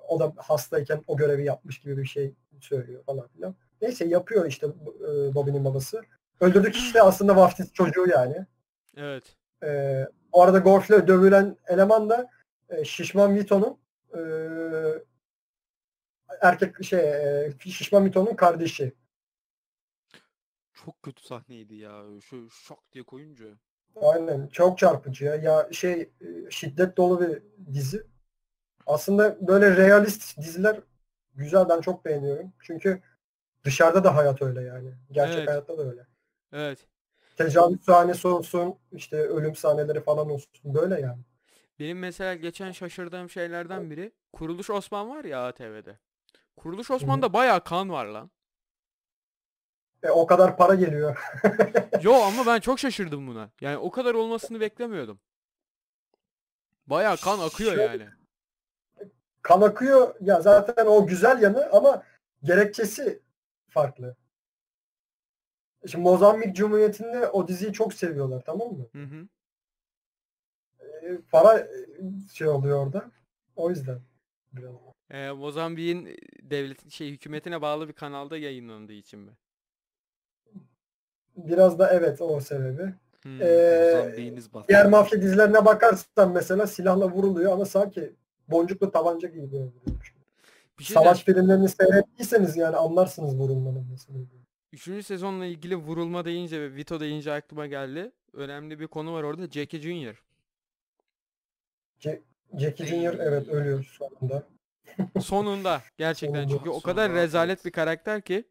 [0.08, 3.54] O da hastayken o görevi yapmış gibi bir şey söylüyor falan filan.
[3.82, 4.66] Neyse yapıyor işte
[5.00, 6.02] e, Bobby'nin babası.
[6.40, 8.46] Öldürdük işte aslında vaftiz çocuğu yani.
[8.96, 9.36] Evet.
[9.62, 12.30] Ee, o arada golfle dövülen eleman da
[12.68, 13.78] e, Şişman Vito'nun
[14.14, 14.20] e,
[16.40, 18.92] erkek şey e, Şişman Vito'nun kardeşi.
[20.72, 22.04] Çok kötü sahneydi ya.
[22.20, 23.46] Şu şok diye koyunca.
[23.96, 24.46] Aynen.
[24.46, 25.34] Çok çarpıcı ya.
[25.34, 26.10] Ya şey e,
[26.50, 27.42] şiddet dolu bir
[27.74, 28.06] dizi.
[28.86, 30.80] Aslında böyle realist diziler
[31.34, 31.68] güzel.
[31.68, 32.52] Ben çok beğeniyorum.
[32.60, 33.02] Çünkü
[33.64, 34.94] dışarıda da hayat öyle yani.
[35.12, 35.48] Gerçek Evet.
[35.48, 36.06] hayatta da öyle.
[36.52, 36.86] Evet.
[37.36, 40.50] Tecavüz sahnesi olsun, işte ölüm sahneleri falan olsun.
[40.64, 41.22] Böyle yani.
[41.78, 45.98] Benim mesela geçen şaşırdığım şeylerden biri Kuruluş Osman var ya ATV'de.
[46.56, 48.30] Kuruluş Osman'da bayağı kan var lan.
[50.02, 51.16] E, o kadar para geliyor.
[52.02, 53.50] Yo ama ben çok şaşırdım buna.
[53.60, 55.20] Yani o kadar olmasını beklemiyordum.
[56.86, 58.08] Bayağı kan akıyor Şöyle- yani.
[59.42, 62.02] kan akıyor ya zaten o güzel yanı ama
[62.42, 63.22] gerekçesi
[63.72, 64.16] farklı.
[65.86, 68.86] Şimdi Mozambik Cumhuriyeti'nde o diziyi çok seviyorlar tamam mı?
[68.92, 69.28] Hı hı.
[71.02, 71.66] E, para e,
[72.32, 73.10] şey oluyor orada.
[73.56, 74.00] O yüzden.
[75.10, 79.32] Ee, Mozambik'in e, devlet şey hükümetine bağlı bir kanalda yayınlandığı için mi?
[81.36, 82.94] Biraz da evet o sebebi.
[83.22, 83.42] Hmm.
[83.42, 84.16] Ee,
[84.68, 88.12] diğer mafya dizilerine bakarsan mesela silahla vuruluyor ama sanki
[88.48, 90.11] boncuklu tabanca gibi vuruyormuş.
[90.82, 94.18] Bir şey Savaş filmlerini seyrettiyseniz yani anlarsınız vurulmanın mesela.
[94.72, 98.10] Üçüncü sezonla ilgili vurulma deyince ve Vito deyince aklıma geldi.
[98.32, 99.46] Önemli bir konu var orada.
[99.50, 100.24] Jackie Junior.
[102.58, 104.46] Jackie Junior evet ölüyor anda.
[105.20, 108.44] Sonunda gerçekten Sonunda, çünkü o kadar sonunda, rezalet bir karakter ki.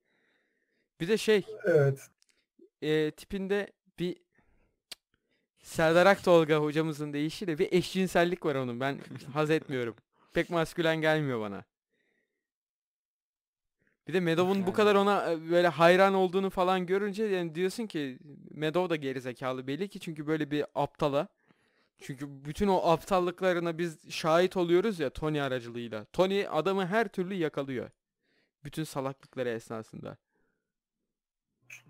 [0.99, 2.09] Bir de şey Evet.
[2.81, 4.17] e, tipinde bir
[5.63, 8.79] Serdar Aktolga hocamızın deyişiyle bir eşcinsellik var onun.
[8.79, 8.97] Ben
[9.33, 9.95] haz etmiyorum.
[10.33, 11.63] Pek maskülen gelmiyor bana.
[14.07, 18.19] Bir de Medov'un bu kadar ona e, böyle hayran olduğunu falan görünce yani diyorsun ki
[18.51, 21.27] Medov da gerizekalı belli ki çünkü böyle bir aptala.
[21.99, 26.05] Çünkü bütün o aptallıklarına biz şahit oluyoruz ya Tony aracılığıyla.
[26.05, 27.89] Tony adamı her türlü yakalıyor.
[28.63, 30.17] Bütün salaklıkları esnasında.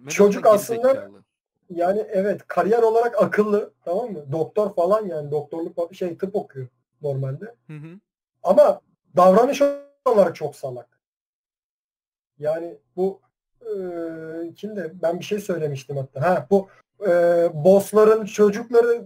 [0.08, 1.10] Çocuk aslında-
[1.69, 4.32] yani evet kariyer olarak akıllı tamam mı?
[4.32, 6.67] Doktor falan yani doktorluk şey tıp okuyor
[7.02, 7.45] normalde.
[7.67, 8.00] Hı hı.
[8.43, 8.82] Ama
[9.15, 9.62] davranış
[10.06, 11.00] olarak çok salak.
[12.41, 13.21] Yani bu
[13.62, 13.73] e,
[14.56, 15.01] kimde?
[15.01, 16.21] Ben bir şey söylemiştim hatta.
[16.21, 16.69] Ha bu
[17.01, 17.10] e,
[17.54, 19.06] bossların çocukları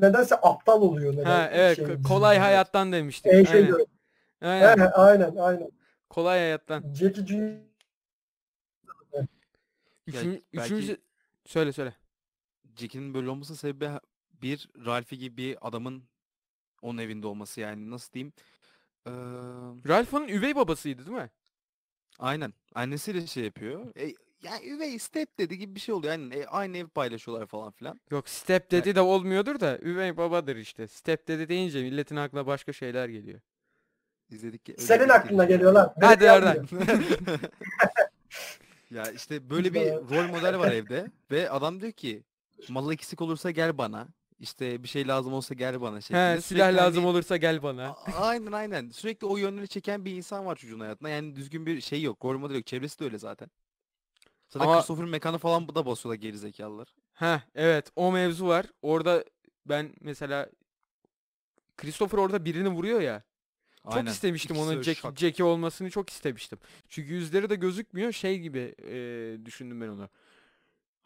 [0.00, 1.12] nedense aptal oluyor.
[1.12, 1.24] Neden?
[1.24, 3.32] Ha evet Şey, ko- kolay hayattan demiştik.
[3.32, 3.66] En şey aynen.
[3.66, 3.86] diyorum.
[4.40, 4.78] aynen.
[4.78, 5.70] He, aynen aynen.
[6.10, 6.94] Kolay hayattan.
[6.94, 7.66] Jackie Junior
[10.06, 10.96] Üçün, belki- Üçüncü
[11.46, 11.94] söyle söyle.
[12.76, 14.00] Jack'in böyle olmasının sebebi ha-
[14.42, 16.04] bir Ralphie gibi bir adamın
[16.82, 18.32] onun evinde olması yani nasıl diyeyim?
[19.06, 19.12] Eee,
[19.88, 21.30] Ralph'ın üvey babasıydı değil mi?
[22.18, 22.52] Aynen.
[22.74, 23.96] Annesiyle şey yapıyor.
[23.96, 26.12] E, yani üvey step dedi gibi bir şey oluyor.
[26.12, 28.00] Yani e, aynı ev paylaşıyorlar falan filan.
[28.10, 30.88] Yok step dedi de olmuyordur da üvey babadır işte.
[30.88, 33.40] Step dedi deyince milletin aklına başka şeyler geliyor.
[34.30, 34.68] İzledik.
[34.68, 35.72] öyle senin aklına geliyor.
[35.72, 35.94] lan.
[35.96, 36.68] Benim Hadi gelmiyor.
[36.72, 37.38] oradan.
[38.90, 42.22] Ya işte böyle bir rol model var evde ve adam diyor ki
[42.68, 44.08] malı eksik olursa gel bana.
[44.40, 46.34] İşte bir şey lazım olsa gel bana şeklinde.
[46.34, 47.88] He silah Sürekli lazım hani- olursa gel bana.
[47.88, 48.90] A- Aynen aynen.
[48.90, 51.08] Sürekli o yönleri çeken bir insan var çocuğun hayatında.
[51.08, 52.24] Yani düzgün bir şey yok.
[52.24, 52.66] Rol model yok.
[52.66, 53.50] Çevresi de öyle zaten.
[54.48, 56.94] Zaten Ama- Christopher'ın mekanı falan bu da basıyorlar gerizekalılar.
[57.12, 58.66] Ha evet o mevzu var.
[58.82, 59.24] Orada
[59.66, 60.50] ben mesela
[61.76, 63.22] Christopher orada birini vuruyor ya.
[63.82, 64.10] Çok Aynen.
[64.10, 65.18] istemiştim İkisi onun Jack, şak.
[65.18, 66.58] Jackie olmasını çok istemiştim.
[66.88, 68.96] Çünkü yüzleri de gözükmüyor şey gibi e,
[69.44, 70.08] düşündüm ben onu.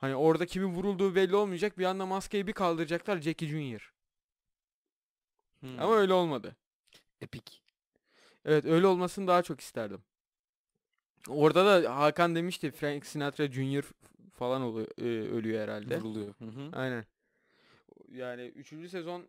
[0.01, 3.93] Hani orada kimin vurulduğu belli olmayacak bir anda maskeyi bir kaldıracaklar Jackie Junior.
[5.61, 5.81] Hmm.
[5.81, 6.57] Ama öyle olmadı.
[7.21, 7.63] Epik.
[8.45, 10.03] Evet öyle olmasını daha çok isterdim.
[11.29, 13.91] Orada da Hakan demişti Frank Sinatra Junior
[14.33, 15.99] falan oluyor, e, ölüyor herhalde.
[15.99, 16.35] Vuruluyor.
[16.39, 16.71] Hı hı.
[16.73, 17.05] Aynen.
[18.09, 18.89] Yani 3.
[18.89, 19.27] sezon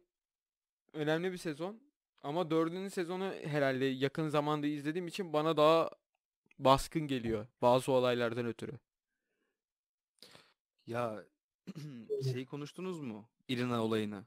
[0.93, 1.79] önemli bir sezon.
[2.23, 2.89] Ama 4.
[2.93, 5.89] sezonu herhalde yakın zamanda izlediğim için bana daha
[6.60, 7.47] baskın geliyor.
[7.62, 8.71] Bazı olaylardan ötürü.
[10.91, 11.23] Ya
[12.23, 13.25] şey konuştunuz mu?
[13.47, 14.23] Irina olayını.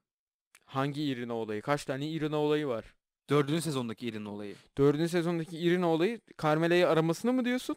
[0.64, 1.62] Hangi Irina olayı?
[1.62, 2.94] Kaç tane Irina olayı var?
[3.30, 4.54] Dördüncü sezondaki Irina olayı.
[4.78, 5.10] 4.
[5.10, 7.76] sezondaki Irina olayı Carmela'yı aramasını mı diyorsun?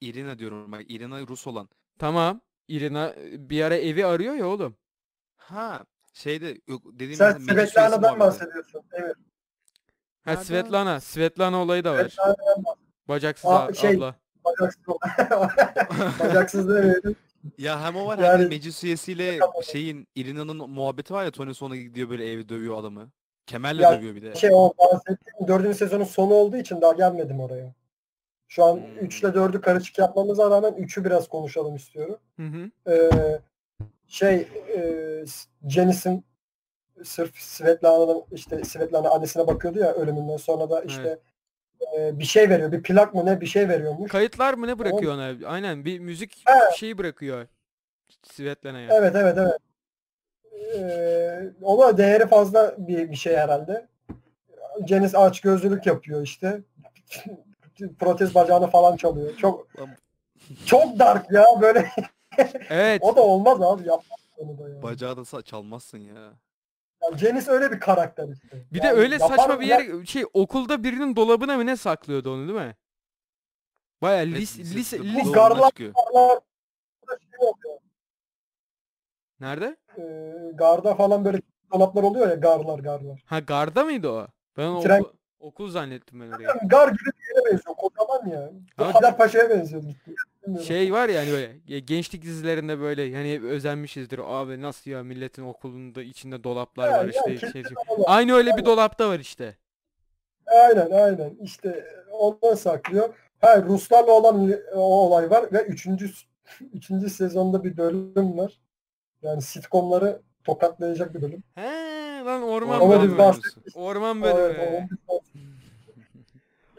[0.00, 0.82] Irina diyorum bak.
[0.88, 1.68] Irina Rus olan.
[1.98, 2.40] Tamam.
[2.68, 4.76] Irina e, bir ara evi arıyor ya oğlum.
[5.36, 8.82] Ha şeyde yok dediğim Sen gibi Svetlana'dan bahsediyorsun.
[8.92, 9.16] Evet.
[10.24, 10.44] Ha Nerede?
[10.44, 11.00] Svetlana.
[11.00, 12.08] Svetlana olayı da var.
[12.08, 12.76] Svetlana'dan
[13.08, 14.14] Bacaksız Aa, şey- abla.
[14.44, 14.84] bacaksız.
[16.20, 17.16] bacaksız demeyelim.
[17.58, 21.54] Ya hem o var Yani- hem de meclis üyesiyle şeyin Irina'nın muhabbeti var ya Tony
[21.54, 23.10] sonra gidiyor böyle evi dövüyor adamı.
[23.46, 24.34] Kemerle Ya, dövüyor bir de.
[24.34, 27.74] Şey o bahsettiğim dördüncü sezonun sonu olduğu için daha gelmedim oraya.
[28.48, 28.98] Şu an Hmm.
[29.00, 32.16] 3 ile 4'ü karışık yapmamıza rağmen 3'ü biraz konuşalım istiyorum.
[32.36, 32.70] Hı hı.
[32.92, 33.10] Ee,
[34.08, 34.34] şey
[34.76, 35.24] e,
[35.68, 36.24] Janice'in
[37.04, 41.18] sırf Svetlana'nın işte Svetlana annesine bakıyordu ya ölümünden sonra da işte
[41.98, 42.72] e, bir şey veriyor.
[42.72, 44.10] Bir plak mı ne bir şey veriyormuş.
[44.10, 45.48] Kayıtlar mı ne bırakıyor ona?
[45.48, 46.76] Aynen bir müzik He.
[46.76, 47.46] şeyi bırakıyor.
[48.22, 48.88] Svetlana'ya.
[48.92, 49.58] Evet evet evet.
[50.74, 53.86] Ee, o da değeri fazla bir, bir şey herhalde.
[54.86, 56.60] Janice aç gözlülük yapıyor işte.
[57.98, 59.36] Protez bacağını falan çalıyor.
[59.36, 59.66] Çok
[60.66, 61.90] çok dark ya böyle.
[62.70, 63.02] Evet.
[63.04, 64.82] o da olmaz abi yapmaz onu da ya.
[64.82, 66.32] Bacağı da çalmazsın ya.
[67.02, 68.64] Yani Janice öyle bir karakter işte.
[68.72, 71.76] Bir de Yani öyle yapar saçma bir ya- yer şey okulda birinin dolabına mı ne
[71.76, 72.76] saklıyordu onu değil mi?
[74.02, 74.96] Baya Evet, lise, lise-
[75.32, 75.88] garlar- şey
[77.38, 77.80] oluyor.
[79.40, 79.76] Nerede?
[79.98, 81.40] Ee, garda falan böyle
[81.72, 83.22] dolaplar oluyor ya garlar garlar.
[83.26, 84.26] Ha garda mıydı o?
[84.56, 85.12] Ben Tren- oku-
[85.42, 86.42] okul zannettim ben orayı.
[86.48, 87.76] Yani gar gibi bir yere benziyor.
[87.76, 88.50] Kocaman ya.
[88.78, 89.82] Ama- Haydarpaşa'ya benziyor.
[90.42, 90.66] Bilmiyorum.
[90.66, 94.20] Şey var ya hani böyle ge- gençlik dizilerinde böyle hani hep özenmişizdir.
[94.24, 97.34] Abi nasıl ya milletin okulunda içinde dolaplar var ya, işte.
[97.36, 98.00] kesin şey- dolap.
[98.10, 99.56] Aynı öyle bir dolapta var işte.
[100.46, 101.30] Aynen aynen.
[101.42, 103.14] İşte ondan saklıyor.
[103.40, 106.10] Ha Ruslarla olan li- o olay var ve üçüncü
[106.72, 108.60] üçüncü sezonda bir bölüm var.
[109.22, 111.42] Yani sitcomları tokatlayacak bir bölüm.
[111.54, 113.32] He lan orman Ama biz bölümü.
[113.74, 114.88] Orman Evet, bölümü.
[115.08, 115.20] o-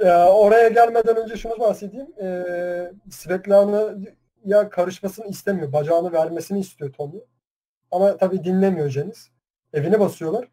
[0.04, 2.08] Ya, oraya gelmeden önce şunu bahsedeyim.
[2.22, 5.74] Ee, Svetlana'ya karışmasını istemiyor.
[5.74, 7.20] Bacağını vermesini istiyor Tony.
[7.92, 9.20] Ama tabii dinlemiyor Janice.
[9.74, 10.48] Evine basıyorlar.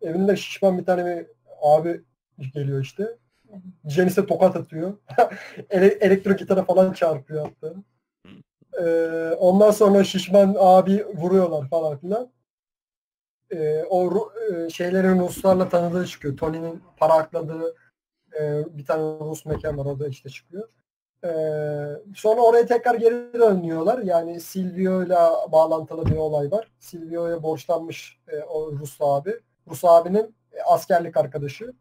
[0.00, 1.26] Evinde şişman bir tane bir
[1.62, 2.04] abi
[2.54, 3.18] geliyor işte.
[3.88, 4.98] Janice'e tokat atıyor.
[5.70, 7.74] Ele- elektro gitara falan çarpıyor hatta.
[8.80, 12.30] Ee, ondan sonra şişman abi vuruyorlar falan filan.
[13.50, 16.36] Ee, o e, şeylerin Ruslarla tanıdığı çıkıyor.
[16.36, 17.74] Tony'nin para akladığı
[18.40, 20.68] e, bir tane Rus mekan var orada işte çıkıyor.
[21.24, 21.28] Ee,
[22.14, 23.98] sonra oraya tekrar geri dönüyorlar.
[23.98, 26.72] Yani Silvio'yla bağlantılı bir olay var.
[26.78, 29.40] Silvio'ya borçlanmış e, o Rus abi.
[29.70, 31.72] Rus abinin e, askerlik arkadaşı.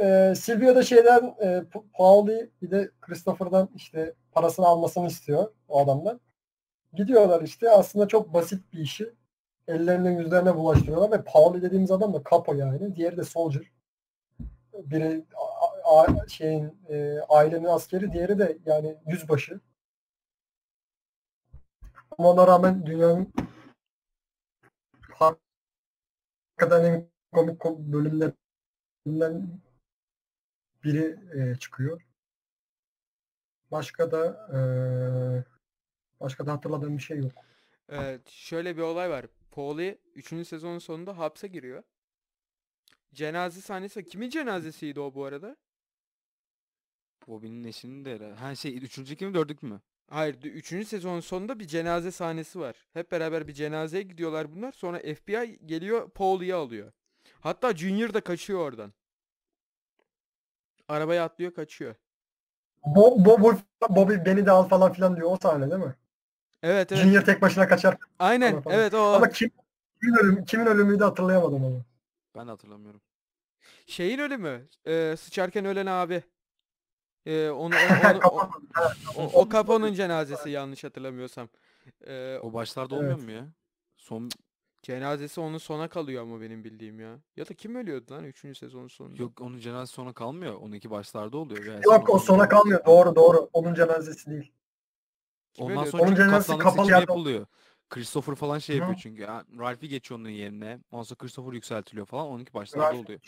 [0.00, 5.80] Ee, Silvio da şeyden e, Pa- Pauli bir de Christopher'dan işte parasını almasını istiyor o
[5.80, 6.20] adamdan.
[6.92, 9.14] Gidiyorlar işte aslında çok basit bir işi
[9.68, 12.96] ellerine yüzlerine bulaştırıyorlar ve Pauli dediğimiz adam da Capo yani.
[12.96, 13.72] Diğeri de Soldier.
[14.74, 15.24] Biri
[16.28, 19.60] şeyin e, ailenin askeri, diğeri de yani yüzbaşı.
[22.18, 23.32] Ama ona rağmen dünyanın
[25.10, 29.60] hakikaten en komik kom- bölümlerinden
[30.84, 32.02] biri e, çıkıyor.
[33.70, 34.58] Başka da e,
[36.20, 37.32] başka da hatırladığım bir şey yok.
[37.88, 39.26] Evet, şöyle bir olay var.
[39.50, 40.48] Pauli 3.
[40.48, 41.82] sezonun sonunda hapse giriyor.
[43.14, 44.04] Cenaze sahnesi.
[44.04, 45.56] Kimin cenazesiydi o bu arada?
[47.28, 48.34] Bobby'nin eşinin de herhalde.
[48.34, 49.80] Ha şey üçüncü mi dördük mü?
[50.10, 50.88] Hayır, 3.
[50.88, 52.76] sezonun sonunda bir cenaze sahnesi var.
[52.92, 54.72] Hep beraber bir cenazeye gidiyorlar bunlar.
[54.72, 56.92] Sonra FBI geliyor, Pauli'yi alıyor.
[57.40, 58.92] Hatta Junior da kaçıyor oradan.
[60.88, 61.94] Arabaya atlıyor, kaçıyor.
[62.86, 65.94] Bo, Bo, Wolf, Bobby beni de al falan filan diyor o sahne değil mi?
[66.62, 67.02] Evet, evet.
[67.02, 67.96] Junior tek başına kaçar.
[68.18, 68.62] Aynen.
[68.62, 68.76] falan.
[68.78, 69.12] Evet o.
[69.12, 69.50] Ama kim,
[70.00, 71.84] kimin, ölümü, kimin ölümüydü hatırlayamadım onu.
[72.36, 73.00] Ben de hatırlamıyorum.
[73.86, 74.68] Şeyin ölümü.
[74.86, 76.22] Ee, sıçarken ölen abi.
[77.28, 78.50] Ee, onu, onu- onu-
[79.16, 81.48] o, o, o Capone'un cenazesi yanlış hatırlamıyorsam.
[82.06, 83.02] Ee, O başlarda Evet.
[83.02, 83.48] olmuyor mu ya?
[83.96, 84.28] Son
[84.82, 87.18] cenazesi onun sona kalıyor ama benim bildiğim ya.
[87.36, 88.58] Ya da kim ölüyordu lan 3.
[88.58, 89.22] sezonun sonunda?
[89.22, 90.54] yok onun cenazesi sona kalmıyor.
[90.54, 91.64] Onunki başlarda oluyor.
[91.64, 92.84] Yani Yok o sona kalmıyor.
[92.86, 93.50] Doğru doğru.
[93.52, 94.52] Onun cenazesi değil.
[95.54, 95.90] Kim Ondan ölüyordu?
[95.90, 97.46] sonra Onun çünkü cenazesi kaptanlık kapalı seçimi yerde- yapılıyor.
[97.90, 98.80] Christopher falan şey Hı.
[98.80, 99.22] yapıyor çünkü.
[99.22, 100.78] Ya, Ralphie geçiyor onun yerine.
[100.90, 102.26] Ondan sonra Christopher yükseltiliyor falan.
[102.26, 103.20] Onunki başlarda Ralph- oluyor.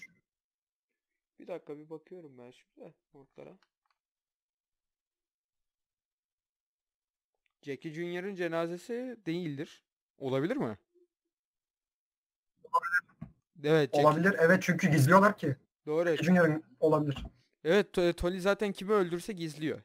[1.41, 3.57] Bir dakika bir bakıyorum ben şimdi notlara.
[7.63, 9.85] Jackie Junior'ın cenazesi değildir.
[10.19, 10.79] Olabilir mi?
[13.65, 14.37] Evet, Jackie- Olabilir.
[14.39, 15.57] Evet çünkü gizliyorlar ki.
[15.87, 16.17] Doğru.
[16.17, 17.25] Junior'ın olabilir.
[17.65, 19.81] Evet, To- Tony zaten kimi öldürse gizliyor.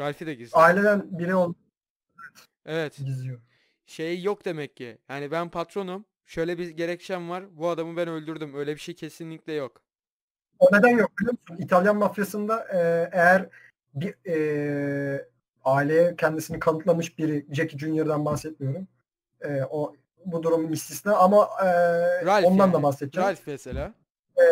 [0.00, 0.64] Ralph'i de gizliyor.
[0.64, 1.54] Aileden biri ol
[2.66, 2.96] Evet.
[2.96, 3.40] gizliyor.
[3.86, 4.98] Şey yok demek ki.
[5.08, 6.04] Yani ben patronum.
[6.24, 7.56] Şöyle bir gerekçem var.
[7.56, 8.54] Bu adamı ben öldürdüm.
[8.54, 9.82] Öyle bir şey kesinlikle yok.
[10.58, 11.64] O neden yok biliyor musun?
[11.64, 12.78] İtalyan mafyasında e,
[13.12, 13.48] eğer
[13.94, 15.28] bir e,
[15.64, 18.88] aileye kendisini kanıtlamış biri, Jackie Junior'dan bahsetmiyorum.
[19.40, 21.66] E, o bu durumun istisna ama e,
[22.26, 22.82] Ralph ondan da yani.
[22.82, 23.28] bahsedeceğim.
[23.28, 23.94] Ralph mesela.
[24.38, 24.42] E,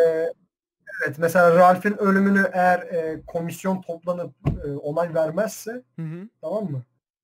[1.05, 4.33] evet mesela Ralph'in ölümünü eğer e, komisyon toplanıp
[4.65, 6.27] e, onay vermezse Hı hı.
[6.41, 6.83] tamam mı?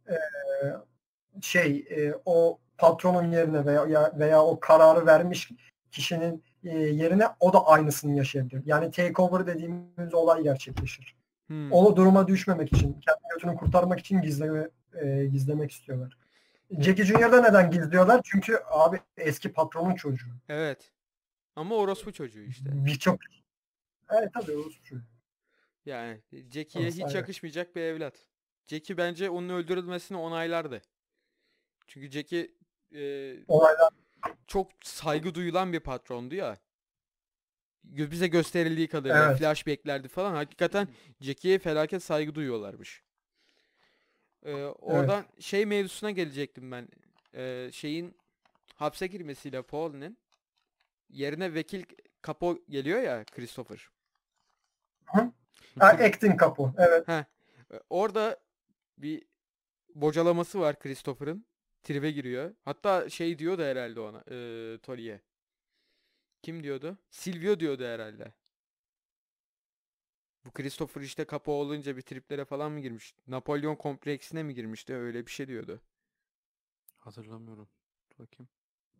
[0.09, 0.15] E,
[1.41, 5.51] şey e, o patronun yerine veya ya- veya o kararı vermiş
[5.91, 8.61] kişinin e, yerine o da aynısını yaşayabilir.
[8.65, 11.15] Yani takeover dediğimiz olay gerçekleşir.
[11.49, 11.71] Hmm.
[11.71, 16.17] O duruma düşmemek için, kendi götünü kurtarmak için gizleme, e, gizlemek istiyorlar.
[16.79, 18.21] Jackie Junior'da neden gizliyorlar?
[18.23, 20.29] Çünkü abi eski patronun çocuğu.
[20.49, 20.91] Evet.
[21.55, 22.65] Ama orospu çocuğu işte.
[22.73, 23.19] Birçok
[24.09, 25.01] Evet tabii o çocuğu.
[25.85, 28.27] Yani Jackie'ye hiç yakışmayacak bir evlat.
[28.67, 30.81] Jackie bence onun öldürülmesini onaylardı.
[31.87, 32.51] Çünkü Jackie
[32.95, 33.89] e, Olaylar
[34.47, 36.57] çok saygı duyulan bir patrondu ya.
[37.83, 39.39] Bize gösterildiği kadarıyla Evet.
[39.39, 40.35] flashback'lerdi falan.
[40.35, 40.87] Hakikaten
[41.21, 43.03] Jackie'ye felaket saygı duyuyorlarmış.
[44.45, 46.87] Ee, oradan şey mevzusuna gelecektim ben.
[47.35, 48.17] Ee, şeyin
[48.75, 50.17] hapse girmesiyle Paul'nin
[51.09, 51.83] yerine vekil
[52.27, 53.89] Capo geliyor ya Christopher.
[55.05, 55.31] ha,
[55.79, 56.73] acting kapı.
[56.77, 57.09] Evet.
[57.09, 57.25] E,
[57.89, 58.39] Orada
[58.97, 59.23] bir
[59.95, 61.45] bocalaması var Christopher'ın.
[61.83, 62.53] Tribe giriyor.
[62.65, 64.17] Hatta şey diyordu herhalde ona.
[64.31, 65.21] E, Tolly'e.
[66.41, 66.97] Kim diyordu?
[67.09, 68.33] Silvio diyordu herhalde.
[70.45, 73.13] Bu Christopher işte kapı olunca bir triplere falan mı girmiş?
[73.27, 74.95] Napolyon kompleksine mi girmişti?
[74.95, 75.81] Öyle bir şey diyordu.
[76.97, 77.69] Hatırlamıyorum.
[78.11, 78.49] Dur Bakayım.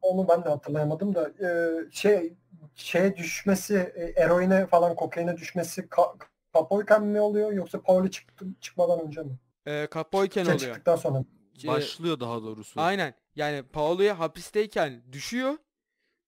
[0.01, 2.33] Onu ben de hatırlayamadım da e, şey
[2.75, 6.15] şeye düşmesi, e, eroine falan kokaine düşmesi ka,
[6.53, 9.39] kapoyken mi oluyor yoksa Pauli çıktı, çıkmadan önce mi?
[9.65, 10.67] E, kapoyken Şey oluyor.
[10.69, 11.23] çıktıktan sonra.
[11.63, 12.81] E, Başlıyor daha doğrusu.
[12.81, 13.13] Aynen.
[13.35, 15.57] Yani Paolo'ya hapisteyken düşüyor.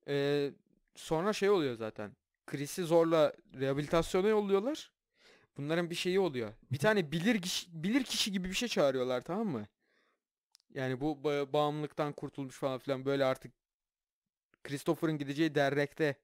[0.07, 0.51] Ee,
[0.95, 2.11] sonra şey oluyor zaten.
[2.47, 4.91] Chris'i zorla rehabilitasyona yolluyorlar.
[5.57, 6.53] Bunların bir şeyi oluyor.
[6.71, 9.67] Bir tane bilir kişi, bilir kişi gibi bir şey çağırıyorlar tamam mı?
[10.73, 13.53] Yani bu ba- bağımlılıktan kurtulmuş falan filan böyle artık
[14.63, 16.15] Christopher'ın gideceği dernekte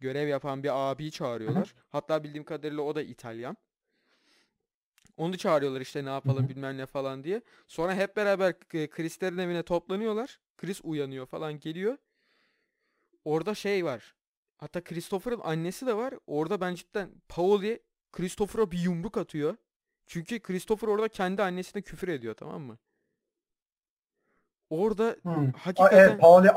[0.00, 1.74] görev yapan bir abiyi çağırıyorlar.
[1.88, 3.56] Hatta bildiğim kadarıyla o da İtalyan.
[5.16, 6.48] Onu çağırıyorlar işte ne yapalım hı.
[6.48, 7.42] bilmem ne falan diye.
[7.68, 10.40] Sonra hep beraber Chris'lerin evine toplanıyorlar.
[10.56, 11.98] Chris uyanıyor falan geliyor.
[13.24, 14.14] Orada şey var.
[14.56, 16.14] Hatta Christopher'ın annesi de var.
[16.26, 19.56] Orada ben cidden Pauli Christopher'a bir yumruk atıyor.
[20.06, 22.78] Çünkü Christopher orada kendi annesine küfür ediyor tamam mı?
[24.70, 25.52] Orada Hmm.
[25.52, 26.48] Hakikaten evet Pauli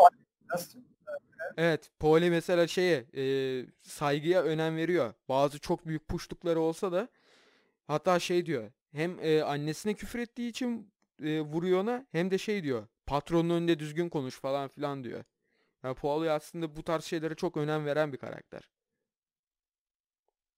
[1.57, 3.23] Evet, Pauli mesela şeye e,
[3.81, 5.13] saygıya önem veriyor.
[5.29, 7.07] Bazı çok büyük puştukları olsa da
[7.87, 8.71] hatta şey diyor.
[8.91, 10.93] Hem e, annesine küfür ettiği için
[11.23, 12.87] e, vuruyor ona hem de şey diyor.
[13.05, 15.23] Patronun önünde düzgün konuş falan filan diyor.
[15.87, 18.69] Ya Paolo aslında bu tarz şeylere çok önem veren bir karakter.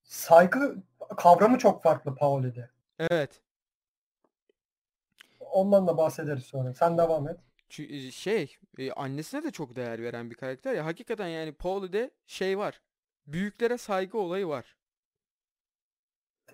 [0.02, 0.82] Saygı
[1.16, 2.70] kavramı çok farklı Paoli'de.
[2.98, 3.40] Evet.
[5.40, 6.74] Ondan da bahsederiz sonra.
[6.74, 7.36] Sen devam et.
[7.70, 10.84] Çü- şey e, annesine de çok değer veren bir karakter ya.
[10.86, 12.80] Hakikaten yani Paolo'de şey var.
[13.26, 14.76] Büyüklere saygı olayı var.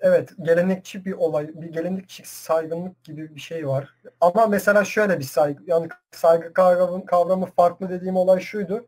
[0.00, 3.94] Evet, gelenekçi bir olay, bir gelenekçi saygınlık gibi bir şey var.
[4.20, 8.86] Ama mesela şöyle bir saygı, yani saygı kavramı, kavramı farklı dediğim olay şuydu.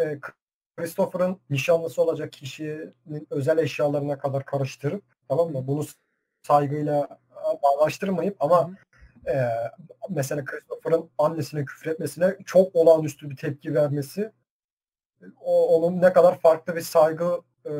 [0.00, 0.18] Ee,
[0.76, 5.66] Christopher'ın nişanlısı olacak kişinin özel eşyalarına kadar karıştırıp, tamam mı?
[5.66, 5.84] Bunu
[6.42, 7.18] saygıyla
[7.62, 8.70] bağlaştırmayıp ama
[9.26, 9.48] e,
[10.10, 14.32] mesela Christopher'ın annesine küfretmesine çok olağanüstü bir tepki vermesi
[15.40, 17.70] o, onun ne kadar farklı bir saygı e,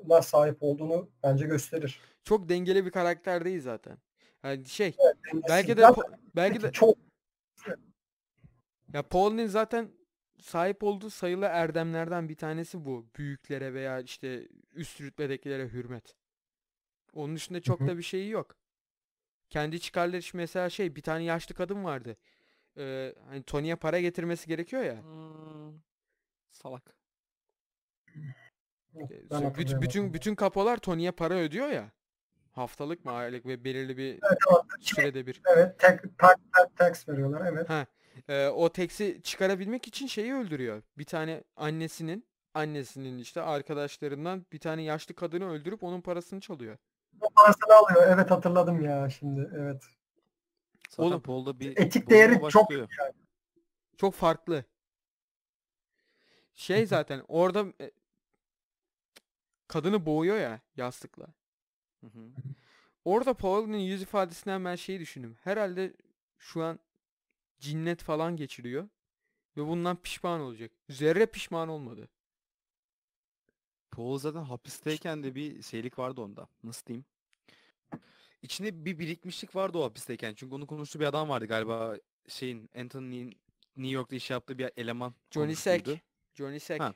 [0.00, 2.00] kavramına sahip olduğunu bence gösterir.
[2.24, 3.98] Çok dengeli bir karakter değil zaten.
[4.44, 6.04] Yani şey Yani belki de zaten
[6.36, 6.98] belki de çok
[8.92, 9.90] ya Paul'un zaten
[10.40, 13.06] sahip olduğu sayılı erdemlerden bir tanesi bu.
[13.16, 16.16] Büyüklere veya işte üst rütbedekilere hürmet.
[17.14, 17.86] Onun dışında çok hı.
[17.86, 18.56] da bir şeyi yok.
[19.50, 22.16] Kendi çıkarları için mesela şey bir tane yaşlı kadın vardı.
[22.76, 25.02] Ee, hani Tony'ye para getirmesi gerekiyor ya.
[25.02, 25.80] Hmm,
[26.50, 26.96] salak.
[28.94, 29.82] Ben sü- büt- hatırlayamadım.
[29.82, 31.90] bütün bütün kapolar Tony'ye para ödüyor ya.
[32.52, 34.66] Haftalık mı aylık ve belirli bir Evet, tamam.
[34.80, 35.42] sürede bir.
[35.56, 36.34] Evet, tek, tax,
[36.76, 37.46] tax veriyorlar.
[37.52, 37.70] Evet.
[37.70, 37.86] Ha,
[38.28, 40.82] e, o teksi çıkarabilmek için şeyi öldürüyor.
[40.98, 46.78] Bir tane annesinin annesinin işte arkadaşlarından bir tane yaşlı kadını öldürüp onun parasını çalıyor.
[47.20, 48.14] O parasını alıyor.
[48.16, 49.50] Evet hatırladım ya şimdi.
[49.56, 49.82] Evet.
[50.90, 52.88] Zaten Oğlum, Paul'da bir etik değeri çok başlıyor.
[53.96, 54.64] Çok farklı.
[56.54, 57.64] Şey zaten orada
[59.70, 61.26] kadını boğuyor ya yastıkla.
[62.00, 62.30] Hı hı.
[63.04, 65.36] Orada Paul'un yüz ifadesinden ben şeyi düşündüm.
[65.40, 65.92] Herhalde
[66.38, 66.78] şu an
[67.58, 68.88] cinnet falan geçiriyor
[69.56, 70.72] ve bundan pişman olacak.
[70.88, 72.08] Zerre pişman olmadı.
[73.90, 76.48] Paul zaten hapisteyken de bir şeylik vardı onda.
[76.64, 77.04] Nasıl diyeyim?
[78.42, 80.34] İçinde bir birikmişlik vardı o hapisteyken.
[80.34, 81.96] Çünkü onu konuştuğu bir adam vardı galiba.
[82.28, 83.40] Şeyin Anthony'nin
[83.76, 85.88] New York'ta iş yaptığı bir eleman Johnny Sack.
[86.34, 86.80] Johnny Sack.
[86.80, 86.94] Ha.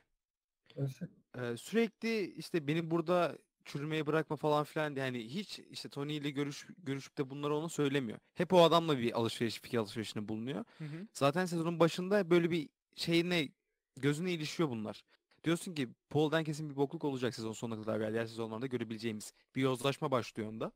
[1.57, 5.05] Sürekli işte beni burada çürümeye bırakma falan filan diye.
[5.05, 8.19] Yani hiç işte Tony ile görüş, görüşüp de bunları ona söylemiyor.
[8.33, 10.65] Hep o adamla bir alışveriş, fikir alışverişinde bulunuyor.
[10.77, 11.07] Hı hı.
[11.13, 13.49] Zaten sezonun başında böyle bir şeyine
[13.97, 15.03] gözüne ilişiyor bunlar.
[15.43, 19.61] Diyorsun ki Paul'dan kesin bir bokluk olacak sezon sonuna kadar veya diğer sezonlarda görebileceğimiz bir
[19.61, 20.71] yozlaşma başlıyor onda.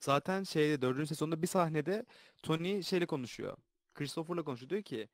[0.00, 2.06] Zaten şeyde dördüncü sezonda bir sahnede
[2.42, 3.56] Tony şeyle konuşuyor.
[3.94, 5.08] Christopher'la konuşuyor diyor ki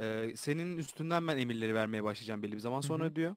[0.00, 3.16] "Ee, senin üstünden ben emirleri vermeye başlayacağım belli bir zaman sonra hı.
[3.16, 3.36] diyor.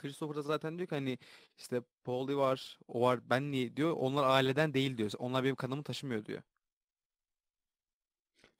[0.00, 1.18] Christopher da zaten diyor ki hani
[1.58, 3.92] işte Paul'i var, o var, ben niye diyor.
[3.96, 5.10] Onlar aileden değil diyor.
[5.18, 6.42] Onlar benim kanımı taşımıyor diyor.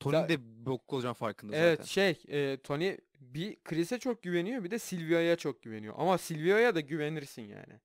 [0.00, 1.88] Tony Za- de bokluk olacağım farkında Evet zaten.
[1.88, 2.22] şey
[2.52, 5.94] e, Tony bir Chris'e çok güveniyor bir de Silvia'ya çok güveniyor.
[5.98, 7.80] Ama Silvia'ya da güvenirsin yani.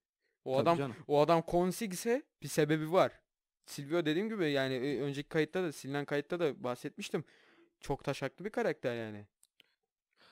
[0.45, 0.95] O Tabii adam canım.
[1.07, 3.11] o adam konsigse bir sebebi var.
[3.65, 7.23] Silvio dediğim gibi yani e, önceki kayıtta da silinen kayıtta da bahsetmiştim.
[7.81, 9.25] Çok taşaklı bir karakter yani.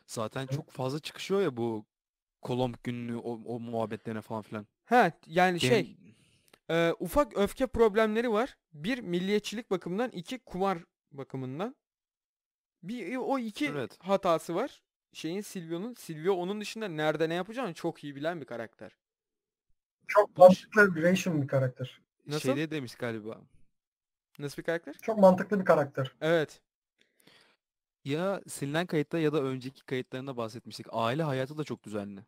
[0.07, 1.85] Zaten çok fazla çıkışıyor ya bu
[2.43, 4.67] Kolomb günlüğü o, o muhabbetlerine falan filan.
[4.85, 5.97] Ha yani Gem- şey
[6.69, 8.57] e, ufak öfke problemleri var.
[8.73, 10.77] Bir milliyetçilik bakımından, iki kumar
[11.11, 11.75] bakımından.
[12.83, 13.97] Bir o iki Evet.
[13.99, 14.81] hatası var.
[15.13, 18.97] Şeyin Silvio'nun Silvio onun dışında nerede ne yapacağını çok iyi bilen bir karakter.
[20.07, 22.01] Çok mantıklı bir Ration bir karakter.
[22.27, 22.39] Nasıl?
[22.39, 23.41] Şeyde demiş galiba.
[24.39, 24.93] Nasıl bir karakter?
[25.01, 26.11] Çok mantıklı bir karakter.
[26.21, 26.61] Evet.
[28.05, 30.87] Ya silinen kayıtta ya da önceki kayıtlarında bahsetmiştik.
[30.91, 32.25] Aile hayatı da çok düzenli.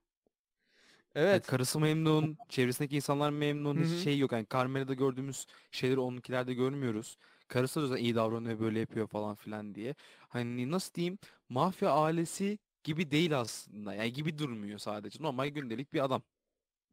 [1.15, 1.47] Yani Evet.
[1.47, 3.97] karısı memnun, çevresindeki insanlar memnun, Hı hiç hı.
[3.97, 4.31] şey yok.
[4.31, 7.17] Yani Carmela'da gördüğümüz şeyleri onunkilerde görmüyoruz.
[7.47, 9.95] Karısı da iyi davranıyor, böyle yapıyor falan filan diye.
[10.29, 11.17] Hani nasıl diyeyim,
[11.49, 13.93] mafya ailesi gibi değil aslında.
[13.93, 15.23] Yani gibi durmuyor sadece.
[15.23, 16.21] Normal gündelik bir adam.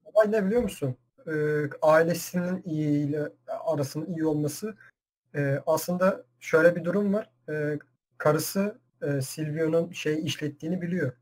[0.05, 0.97] Olay ne biliyor musun?
[1.27, 1.33] Ee,
[1.83, 4.77] ailesinin iyi ile arasının iyi olması
[5.35, 7.31] e, aslında şöyle bir durum var.
[7.49, 7.79] Ee,
[8.19, 11.13] karısı e, Silvio'nun şey işlettiğini biliyor.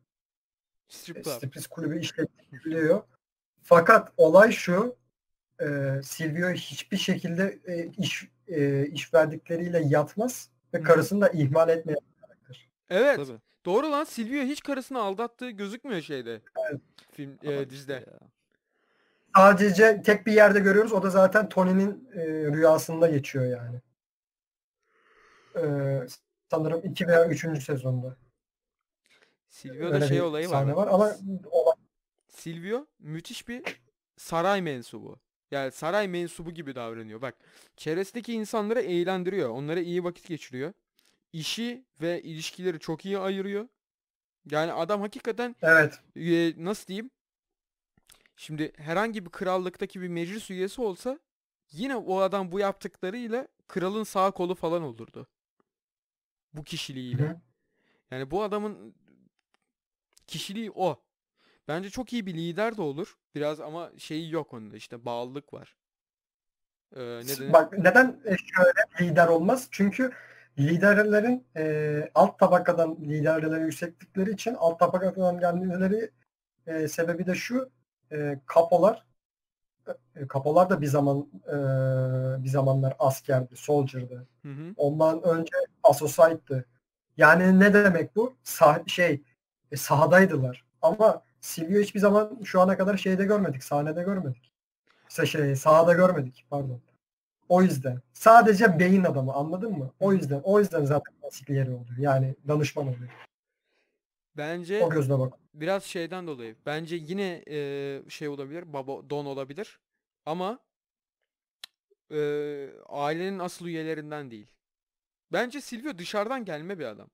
[0.91, 1.33] Strip E, club.
[1.33, 3.03] Striptease kulübü işlettiğini biliyor.
[3.63, 4.97] Fakat olay şu
[5.61, 5.67] e,
[6.03, 12.01] Silvio hiçbir şekilde e, iş e, iş verdikleriyle yatmaz ve Hı karısını da ihmal etmeyen
[12.21, 12.69] karakter.
[12.91, 13.17] Evet.
[13.17, 13.39] Tabii.
[13.65, 16.41] Doğru lan Silvio hiç karısını aldattığı gözükmüyor şeyde.
[16.71, 16.81] Evet.
[17.13, 17.93] Film e, dizide.
[17.93, 18.19] ya.
[19.37, 20.93] Sadece tek bir yerde görüyoruz.
[20.93, 23.81] O da zaten Tony'nin e, rüyasında geçiyor yani.
[25.57, 25.63] E,
[26.51, 27.63] sanırım 2 veya 3.
[27.65, 28.17] sezonda.
[29.51, 30.67] Silvio'da şey olayı var.
[30.67, 31.17] var ama
[32.29, 33.63] Silvio müthiş bir
[34.17, 35.19] saray mensubu.
[35.51, 37.23] Yani saray mensubu gibi davranıyor.
[37.23, 37.35] Bak
[37.77, 39.49] çevresindeki insanları eğlendiriyor.
[39.49, 40.73] Onlara iyi vakit geçiriyor.
[41.33, 43.69] İşi ve ilişkileri çok iyi ayırıyor.
[44.51, 46.01] Yani adam hakikaten Evet.
[46.17, 47.11] e, nasıl diyeyim?
[48.37, 51.19] Şimdi herhangi bir krallıktaki bir meclis üyesi olsa
[51.71, 55.27] yine o adam bu yaptıklarıyla kralın sağ kolu falan olurdu.
[56.53, 57.29] Bu kişiliğiyle.
[57.29, 57.41] Hı.
[58.11, 58.95] Yani bu adamın
[60.31, 61.03] kişiliği o.
[61.69, 63.19] Bence çok iyi bir lider de olur.
[63.35, 65.77] Biraz ama şeyi yok onda işte bağlılık var.
[66.97, 67.53] Ee, ne denir?
[67.53, 69.69] Bak neden e, şöyle lider olmaz?
[69.71, 70.11] Çünkü
[70.59, 76.11] liderlerin e, alt tabakadan liderlere yükseklikleri için alt tabakadan gelmeleri
[76.67, 77.71] e, sebebi de şu
[78.13, 79.07] e, kapolar
[80.17, 81.57] e, kapolar da bir zaman e,
[82.45, 84.27] bir zamanlar askerdi, soldier'dı.
[84.43, 84.75] Hı hı.
[84.77, 86.65] Ondan önce asosayttı.
[87.17, 88.37] Yani ne demek bu?
[88.43, 89.23] Sah şey
[89.73, 90.65] e, sahadaydılar.
[90.83, 94.53] Ama Silvio hiçbir zaman şu ana kadar şeyde görmedik, sahnede görmedik.
[95.09, 96.81] İşte şey sahada görmedik pardon.
[97.49, 98.01] O yüzden.
[98.13, 99.93] Sadece beyin adamı anladın mı?
[100.01, 100.41] O yüzden.
[100.45, 101.99] O yüzden zaten konsikleri oluyor.
[101.99, 103.11] Yani danışman oluyor.
[104.37, 105.35] Bence O gözle bak.
[105.55, 106.57] biraz şeyden dolayı.
[106.67, 108.73] Bence yine e, şey olabilir.
[108.73, 109.81] Baba Don olabilir.
[110.27, 110.59] Ama
[112.13, 112.21] e,
[112.89, 114.51] ailenin asıl üyelerinden değil.
[115.33, 117.09] Bence Silvio dışarıdan gelme bir adam.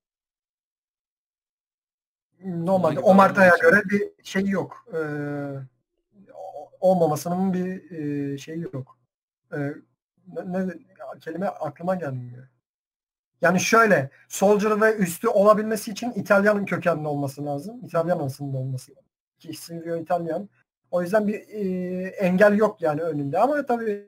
[2.44, 4.86] Normalde davranış göre bir şey yok.
[4.92, 4.96] Ee,
[6.34, 8.98] o- olmamasının bir e, şeyi yok.
[9.52, 9.56] Ee,
[10.46, 10.72] ne, ne
[11.20, 12.48] kelime aklıma gelmiyor.
[13.42, 17.84] Yani şöyle Soldier ve üstü olabilmesi için İtalyanın kökenli olması lazım.
[17.84, 19.04] İtalyan aslında olması lazım.
[19.38, 20.48] Ki Silvio İtalyan.
[20.90, 24.06] O yüzden bir e, engel yok yani önünde ama tabii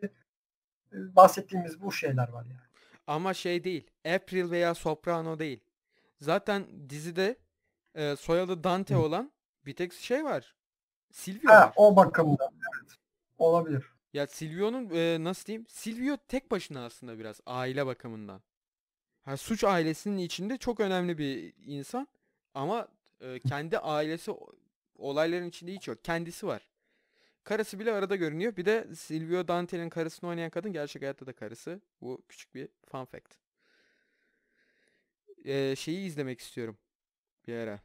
[0.93, 2.61] e, bahsettiğimiz bu şeyler var yani.
[3.07, 3.91] Ama şey değil.
[4.15, 5.61] April veya Soprano değil.
[6.21, 7.37] Zaten dizide
[7.99, 9.33] e, soyadı Dante olan
[9.67, 10.55] bir tek şey var.
[11.13, 11.73] Silvio Ha, var.
[11.77, 12.93] o bakımdan evet.
[13.39, 13.85] Olabilir.
[14.13, 15.67] Ya Silvio'nun e, nasıl diyeyim?
[15.69, 18.41] Silvio tek başına aslında biraz aile bakımından.
[19.23, 22.09] Ha, suç ailesinin içinde çok önemli bir insan
[22.55, 22.89] ama
[23.21, 24.33] e, kendi ailesi
[24.97, 26.05] olayların içinde hiç yok.
[26.05, 26.69] Kendisi var.
[27.45, 28.57] Karısı bile arada görünüyor.
[28.57, 31.81] Bir de Silvio Dante'nin karısını oynayan kadın gerçek hayatta da karısı.
[32.01, 33.35] Bu küçük bir fun fact.
[35.45, 36.79] E, şeyi izlemek istiyorum
[37.47, 37.81] bir ara.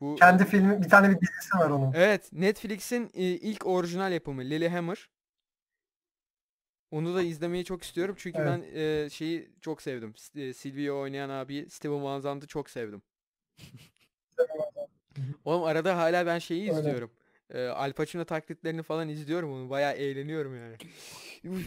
[0.00, 1.92] Bu Kendi filmi bir tane bir dizisi var onun.
[1.92, 5.08] Evet, Netflix'in e, ilk orijinal yapımı Lilyhammer.
[6.90, 8.48] Onu da izlemeyi çok istiyorum çünkü Evet.
[8.74, 10.14] ben e, şeyi çok sevdim.
[10.34, 13.02] E, Silvio oynayan abi Steven Van Zandt'ı çok sevdim.
[15.44, 16.80] Oğlum arada hala ben şeyi Öyle.
[16.80, 17.10] izliyorum.
[17.50, 19.70] E, Al Pacino taklitlerini falan izliyorum onu.
[19.70, 20.76] Bayağı eğleniyorum yani.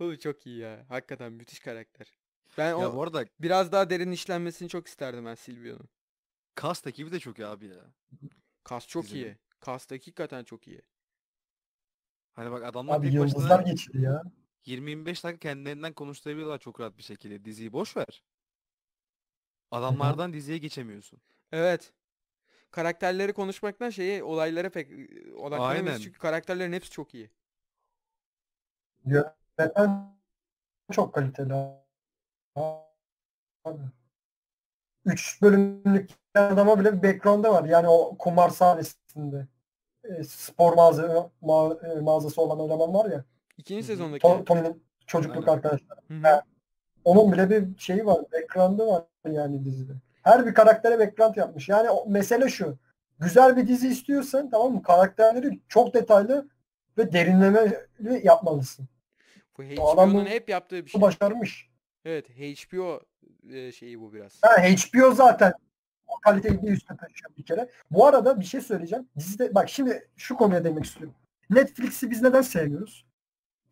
[0.00, 0.84] Oğlum çok iyi ya.
[0.88, 2.12] Hakikaten müthiş karakter.
[2.58, 5.88] Ben Ya o bu arada biraz daha derin işlenmesini çok isterdim ben Silvio'nun.
[6.60, 7.84] cast ekibi de çok iyi abi ya.
[8.64, 9.22] Kas çok Dizinin.
[9.24, 9.38] iyi.
[9.60, 10.82] Kas da hakikaten çok iyi.
[12.32, 14.22] Hani bak adamlar Abi tek yıldızlar başına geçti ya.
[14.66, 17.44] 20-25 dakika kendilerinden konuşturabiliyorlar çok rahat bir şekilde.
[17.44, 18.24] Diziyi boş ver.
[19.70, 21.20] Adamlardan diziye geçemiyorsun.
[21.52, 21.92] Evet.
[22.70, 27.30] Karakterleri konuşmaktan şeye olaylara pek e, çünkü karakterlerin hepsi çok iyi.
[29.04, 30.16] Yönetmen
[30.92, 31.83] çok kaliteli.
[32.56, 33.82] Abi.
[35.04, 37.64] Üç bölümlük adama bile bir background'ı var.
[37.64, 39.46] Yani o kumar sahnesinde.
[40.04, 43.24] E, spor mağaza, ma- e, mağazası olan eleman var ya.
[43.58, 44.26] İkinci sezondaki.
[44.26, 45.56] To- Tony'nin çocukluk Aynen.
[45.56, 46.42] arkadaşları.
[47.04, 48.18] Onun bile bir şeyi var.
[48.32, 49.92] Background'ı var yani dizide.
[50.22, 51.68] Her bir karaktere background yapmış.
[51.68, 52.78] Yani o, mesele şu.
[53.18, 54.82] Güzel bir dizi istiyorsan tamam mı?
[54.82, 56.48] Karakterleri çok detaylı
[56.98, 58.88] ve derinlemeli yapmalısın.
[59.58, 61.00] Bu HBO'nun hep yaptığı bir şey.
[61.00, 61.73] Başarmış.
[62.04, 63.00] Evet, HBO
[63.50, 64.40] e, şeyi bu biraz.
[64.42, 65.52] Ha, HBO zaten
[66.06, 67.70] o kaliteyi bir üste taşıyor bir kere.
[67.90, 69.08] Bu arada bir şey söyleyeceğim.
[69.16, 71.14] Dizide bak şimdi şu konuya değinmek istiyorum.
[71.50, 73.06] Netflix'i biz neden sevmiyoruz?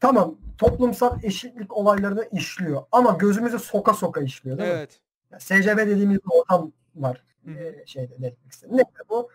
[0.00, 4.76] Tamam toplumsal eşitlik olaylarını işliyor ama gözümüze soka soka işliyor değil mi?
[4.76, 5.00] Evet.
[5.30, 8.66] Ya, SCB dediğimiz bir ortam var e, şeyde Netflix'te.
[8.70, 9.30] Ne bu?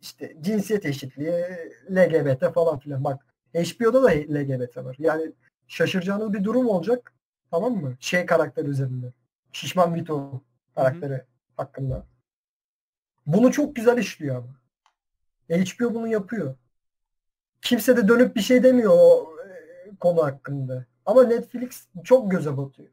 [0.00, 1.44] İşte cinsiyet eşitliği,
[1.90, 3.04] LGBT falan filan.
[3.04, 4.96] Bak HBO'da da LGBT var.
[4.98, 5.32] Yani
[5.68, 7.12] şaşıracağınız bir durum olacak.
[7.50, 7.96] Tamam mı?
[8.00, 9.12] Şey karakter üzerinde.
[9.52, 10.42] Şişman Vito
[10.74, 11.22] karakteri
[11.56, 12.06] hakkında.
[13.26, 14.58] Bunu çok güzel işliyor ama.
[15.50, 16.54] HBO bunu yapıyor.
[17.62, 20.86] Kimse de dönüp bir şey demiyor o e, konu hakkında.
[21.06, 22.88] Ama Netflix çok göze batıyor.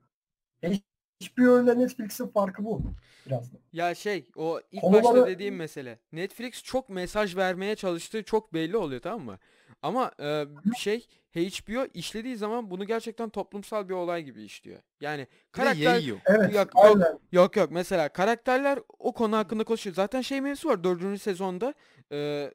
[1.24, 2.82] HBO ile Netflix'in farkı bu
[3.26, 3.58] biraz da.
[3.74, 6.00] Ya şey, o ilk Konuları- başta dediğim mesele.
[6.12, 9.38] Netflix çok mesaj vermeye çalıştığı çok belli oluyor tamam mı?
[9.82, 10.46] Ama e,
[10.78, 14.80] şey HBO işlediği zaman bunu gerçekten toplumsal bir olay gibi işliyor.
[15.02, 16.18] Yani karakter yayıyor.
[16.26, 16.70] Evet, Yok, yok.
[16.76, 17.20] aynen.
[17.32, 19.96] Yok yok mesela karakterler o konu hakkında konuşuyor.
[19.96, 21.74] Zaten şey mevzusu var dördüncü sezonda
[22.12, 22.52] e,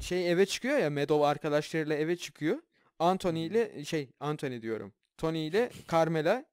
[0.00, 2.58] şey eve çıkıyor ya Meadow arkadaşlarıyla eve çıkıyor.
[2.98, 4.92] Anthony ile şey Anthony diyorum.
[5.18, 6.44] Tony ile Carmela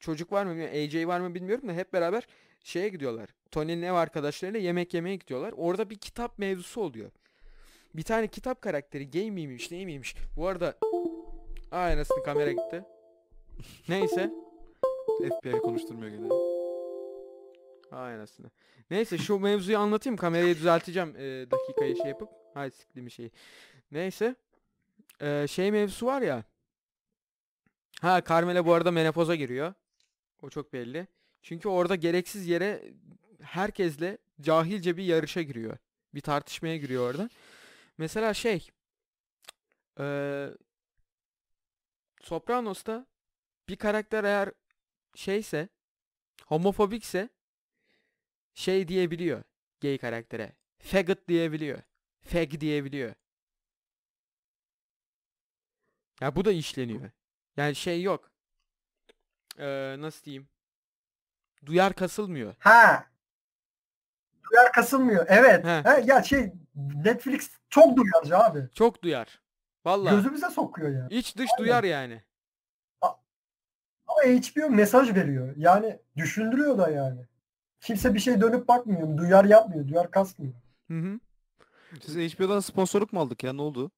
[0.00, 0.76] çocuk var mı bilmiyorum.
[0.76, 2.26] AJ var mı bilmiyorum da hep beraber
[2.64, 3.30] şeye gidiyorlar.
[3.50, 5.54] Tony'nin ev arkadaşlarıyla yemek yemeye gidiyorlar.
[5.56, 7.10] Orada bir kitap mevzusu oluyor.
[7.94, 10.14] Bir tane kitap karakteri gay miymiş ne miymiş.
[10.36, 10.78] Bu arada
[11.72, 12.84] nasıl kamera gitti.
[13.88, 14.30] Neyse.
[15.20, 16.28] FBI konuşturmuyor gene.
[17.92, 18.50] Ay anasını.
[18.90, 20.16] Neyse şu mevzuyu anlatayım.
[20.16, 22.28] Kamerayı düzelteceğim e, dakikayı şey yapıp.
[22.54, 23.30] Hay sikli bir şey.
[23.92, 24.34] Neyse.
[25.20, 26.44] E, şey mevzusu var ya.
[28.00, 29.74] Ha Carmela bu arada menopoza giriyor.
[30.42, 31.06] O çok belli.
[31.42, 32.82] Çünkü orada gereksiz yere
[33.42, 35.76] herkesle cahilce bir yarışa giriyor.
[36.14, 37.30] Bir tartışmaya giriyor orada.
[38.00, 38.70] Mesela şey.
[40.00, 40.04] E,
[42.22, 43.06] Sopranos'ta
[43.68, 44.52] bir karakter eğer
[45.14, 45.68] şeyse
[46.46, 47.28] homofobikse
[48.54, 49.42] şey diyebiliyor
[49.80, 50.52] gay karaktere.
[50.78, 51.82] Faggot diyebiliyor.
[52.20, 53.14] Fag diyebiliyor.
[56.20, 57.10] Ya bu da işleniyor.
[57.56, 58.30] Yani şey yok.
[59.58, 60.48] Ee, nasıl diyeyim?
[61.66, 62.54] Duyar kasılmıyor.
[62.58, 63.10] Ha.
[64.50, 65.26] Duyar kasılmıyor.
[65.28, 65.64] Evet.
[65.64, 65.82] He.
[65.84, 68.68] He, ya şey Netflix çok duyarcı abi.
[68.74, 69.40] Çok duyar.
[69.84, 70.16] Vallahi.
[70.16, 71.08] Gözümüze sokuyor ya.
[71.10, 71.64] İç dış Aynen.
[71.64, 72.22] duyar yani.
[73.02, 75.54] Ama HBO mesaj veriyor.
[75.56, 77.26] Yani düşündürüyor da yani.
[77.80, 79.18] Kimse bir şey dönüp bakmıyor.
[79.18, 79.88] Duyar yapmıyor.
[79.88, 80.54] Duyar kasmıyor.
[80.88, 81.20] Hı hı.
[82.00, 83.90] Siz HBO'dan sponsorluk mu aldık ya ne oldu?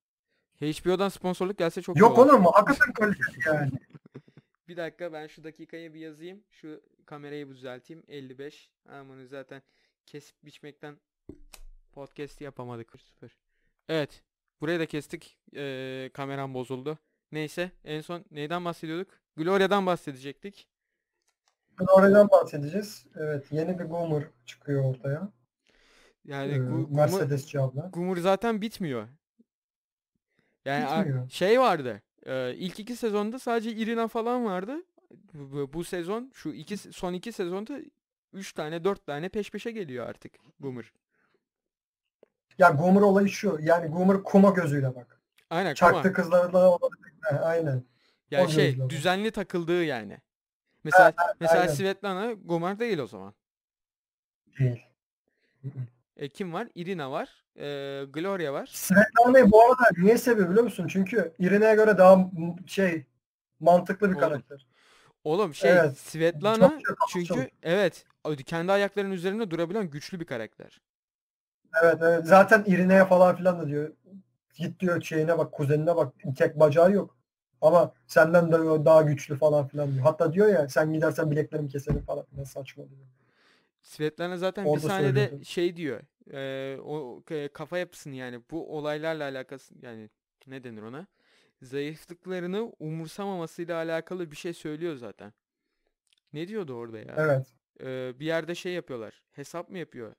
[0.61, 2.33] HBO'dan sponsorluk gelse çok Yok olur.
[2.33, 2.51] mu?
[2.53, 3.71] Hakikaten kaliteli yani.
[4.67, 6.43] Bir dakika ben şu dakikayı bir yazayım.
[6.51, 8.03] Şu kamerayı bir düzelteyim.
[8.07, 8.71] 55.
[8.89, 9.61] Aman zaten
[10.05, 10.97] kesip biçmekten
[11.93, 12.93] podcast yapamadık.
[12.99, 13.37] Süper.
[13.89, 14.23] Evet.
[14.61, 15.37] Burayı da kestik.
[15.55, 16.97] Ee, kameram bozuldu.
[17.31, 17.71] Neyse.
[17.83, 19.19] En son neyden bahsediyorduk?
[19.37, 20.67] Gloria'dan bahsedecektik.
[21.77, 23.05] Gloria'dan bahsedeceğiz.
[23.15, 23.51] Evet.
[23.51, 25.31] Yeni bir Goomer çıkıyor ortaya.
[26.25, 27.89] Yani Ee, Gu- Mercedes abla.
[27.93, 29.07] Gumur zaten bitmiyor.
[30.65, 31.29] Yani Bitmiyor.
[31.29, 32.01] şey vardı.
[32.25, 34.83] e, ilk iki sezonda sadece Irina falan vardı.
[35.73, 37.79] Bu sezon şu iki son iki sezonda
[38.33, 40.93] 3 tane 4 tane peş peşe geliyor artık Boomer.
[42.57, 43.57] Ya Goomer olayı şu.
[43.61, 45.19] Yani Goomer kuma gözüyle bak.
[45.49, 46.13] Aynen Çaktı Kuma.
[46.13, 46.77] kızlarla
[47.21, 47.83] He, aynen.
[48.31, 50.17] Yani o şey gözle düzenli takıldığı yani.
[50.83, 51.73] Mesela mesela aynen.
[51.73, 53.33] Svetlana Gomar değil o zaman.
[54.59, 54.85] Değil.
[56.17, 56.67] E, kim var?
[56.75, 57.43] Irina var.
[57.55, 57.65] E,
[58.13, 58.65] Gloria var.
[58.65, 60.87] Svetlana'yı bu arada niye seviyor biliyor musun?
[60.87, 62.31] Çünkü Irene'ye göre daha
[62.67, 63.05] şey
[63.59, 64.67] mantıklı bir Oğlum, karakter.
[65.23, 65.97] Oğlum şey Evet.
[65.97, 67.39] Svetlana Çok çok çünkü çok.
[67.63, 68.05] evet
[68.45, 70.81] kendi ayaklarının üzerinde durabilen güçlü bir karakter.
[71.81, 72.25] Evet evet.
[72.25, 73.91] Zaten Irene'ye falan filan da diyor.
[74.57, 77.17] Git diyor şeyine bak kuzenine bak tek bacağı yok.
[77.61, 80.03] Ama senden de daha güçlü falan filan diyor.
[80.03, 83.01] Hatta diyor ya sen gidersen bileklerimi keserim falan filan saçma diyor.
[83.81, 85.45] Svetlana zaten bir Orada sahnede söylüyordu.
[85.45, 86.01] şey diyor.
[86.33, 90.09] eee, o kafa yapısını yani bu olaylarla alakası yani
[90.47, 91.07] ne denir ona?
[91.61, 95.33] Zayıflıklarını umursamamasıyla alakalı bir şey söylüyor zaten.
[96.33, 97.15] Ne diyordu orada ya?
[97.17, 97.47] Evet.
[97.79, 99.23] Eee, bir yerde şey yapıyorlar.
[99.31, 100.15] Hesap mı yapıyor?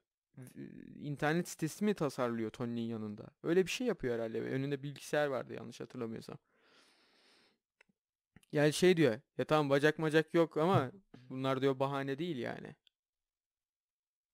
[1.01, 3.23] İnternet sitesi mi tasarlıyor Tony'nin yanında?
[3.43, 4.41] Öyle bir şey yapıyor herhalde.
[4.41, 6.37] Önünde bilgisayar vardı yanlış hatırlamıyorsam.
[8.51, 9.19] Yani şey diyor.
[9.37, 10.91] Ya tamam bacak macak yok ama
[11.29, 12.75] bunlar diyor bahane değil yani.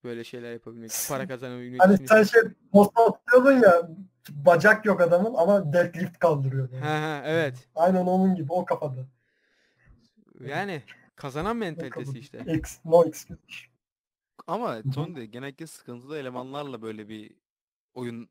[0.04, 2.06] Böyle şeyler yapabilmek, para kazanabilmek Hani için.
[2.06, 2.41] sen şey
[2.72, 3.89] posta atıyordun ya
[4.30, 6.70] bacak yok adamın ama deadlift kaldırıyor.
[6.72, 6.86] Ha Yani.
[6.86, 7.70] ha evet.
[7.76, 9.06] Aynen onun gibi o kafada.
[10.39, 10.84] Yani
[11.16, 12.45] kazanan mentalitesi işte.
[12.47, 13.71] X, no excuse.
[14.48, 14.82] Ama.
[14.96, 17.32] Tony de genellikle sıkıntılı elemanlarla böyle bir
[17.94, 18.30] oyun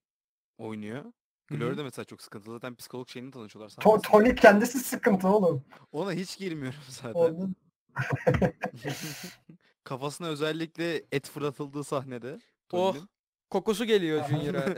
[0.58, 1.04] oynuyor.
[1.48, 2.54] Gloria da mesela çok sıkıntılı.
[2.54, 3.70] Zaten psikolog şeyini tanışıyorlar.
[3.70, 4.08] To- sahnesinde.
[4.10, 5.64] Tony kendisi sıkıntı oğlum.
[5.92, 7.20] Ona hiç girmiyorum zaten.
[7.20, 7.56] Onun,
[9.84, 12.34] Kafasına özellikle et fırlatıldığı sahnede.
[12.34, 12.92] Oh.
[12.92, 13.08] Tony'nin.
[13.50, 14.64] Kokusu geliyor Junior'a.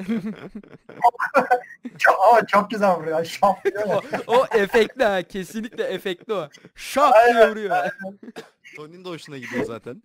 [2.31, 3.25] Ama çok güzel vuruyor.
[3.25, 3.87] Şap diyor
[4.27, 5.23] o, o efektli ha.
[5.23, 6.49] Kesinlikle efektli o.
[6.75, 7.77] Şak diye vuruyor.
[8.77, 10.03] Tony'nin de hoşuna gidiyor zaten.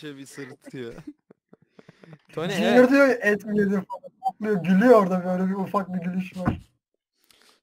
[0.00, 0.94] Şöyle bir sırıtıyor.
[2.32, 2.90] Tony Junior evet.
[2.90, 4.10] diyor et mi yedin falan.
[4.26, 6.60] Topluyor, gülüyor orada böyle bir ufak bir gülüş var.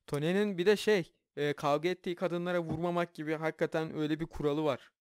[0.08, 4.92] Tony'nin bir de şey e, kavga ettiği kadınlara vurmamak gibi hakikaten öyle bir kuralı var.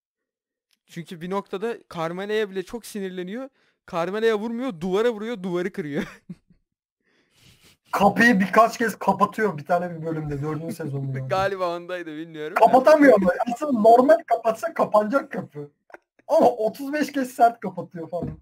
[0.87, 3.49] Çünkü bir noktada Carmela'ya bile çok sinirleniyor.
[3.91, 6.23] Carmela'ya vurmuyor, duvara vuruyor, duvarı kırıyor.
[7.93, 10.43] Kapıyı birkaç kez kapatıyor bir tane bir bölümde.
[10.43, 11.19] Dördüncü sezonda.
[11.19, 11.29] yani.
[11.29, 12.55] Galiba ondaydı bilmiyorum.
[12.55, 13.33] Kapatamıyor ama.
[13.53, 15.71] Aslında normal kapatsa kapanacak kapı.
[16.29, 18.39] Ama 35 kez sert kapatıyor falan.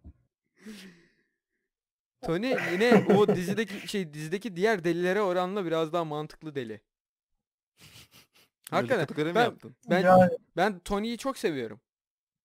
[2.22, 6.80] Tony yine o dizideki şey dizideki diğer delilere oranla biraz daha mantıklı deli.
[8.70, 9.76] Hakikaten ben- yaptın?
[9.90, 11.80] Ben yani ben Tony'yi çok seviyorum.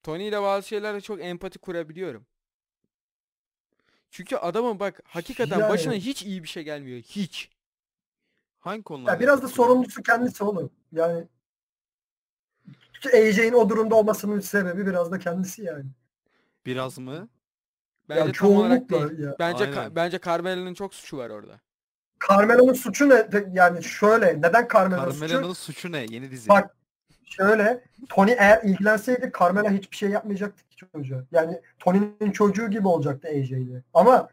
[0.03, 2.25] Tony ile bazı şeylerle çok empati kurabiliyorum.
[4.12, 6.99] Çünkü adamın bak hakikaten Yani- başına hiç iyi bir şey gelmiyor.
[7.01, 7.49] Hiç.
[8.60, 9.12] Hangi konularda?
[9.14, 10.72] Ya biraz da sorumlusu kendisi oğlum.
[10.91, 11.28] Yani
[13.14, 15.86] AJ'in o durumda olmasının sebebi biraz da kendisi yani.
[16.66, 17.30] Biraz mı?
[18.10, 19.20] Bence ya tam olarak değil.
[19.20, 19.36] ya.
[19.39, 21.60] Bence Ka- bence Carmelo'nun çok suçu var orada.
[22.30, 23.30] Carmelo'nun suçu ne?
[23.51, 25.28] Yani şöyle neden Carmelo'nun suçu?
[25.28, 26.05] Carmelo'nun suçu ne?
[26.10, 26.49] Yeni dizi.
[26.49, 26.76] Bak
[27.30, 31.23] şöyle Tony eğer ilgilenseydi Carmelo hiçbir şey yapmayacaktı ki çocuğa.
[31.32, 33.84] Yani Tony'nin çocuğu gibi olacaktı AJ ile.
[33.93, 34.30] Ama.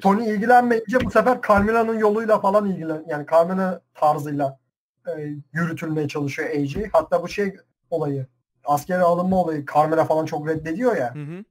[0.00, 4.58] Tony ilgilenmeyince bu sefer Carmelo'nun yoluyla falan ilgilen yani Carmelo tarzıyla
[5.06, 6.76] e, yürütülmeye çalışıyor AJ.
[6.92, 7.56] Hatta bu şey
[7.90, 8.26] olayı
[8.64, 11.44] askere alınma olayı Carmelo falan çok reddediyor ya Hı hı.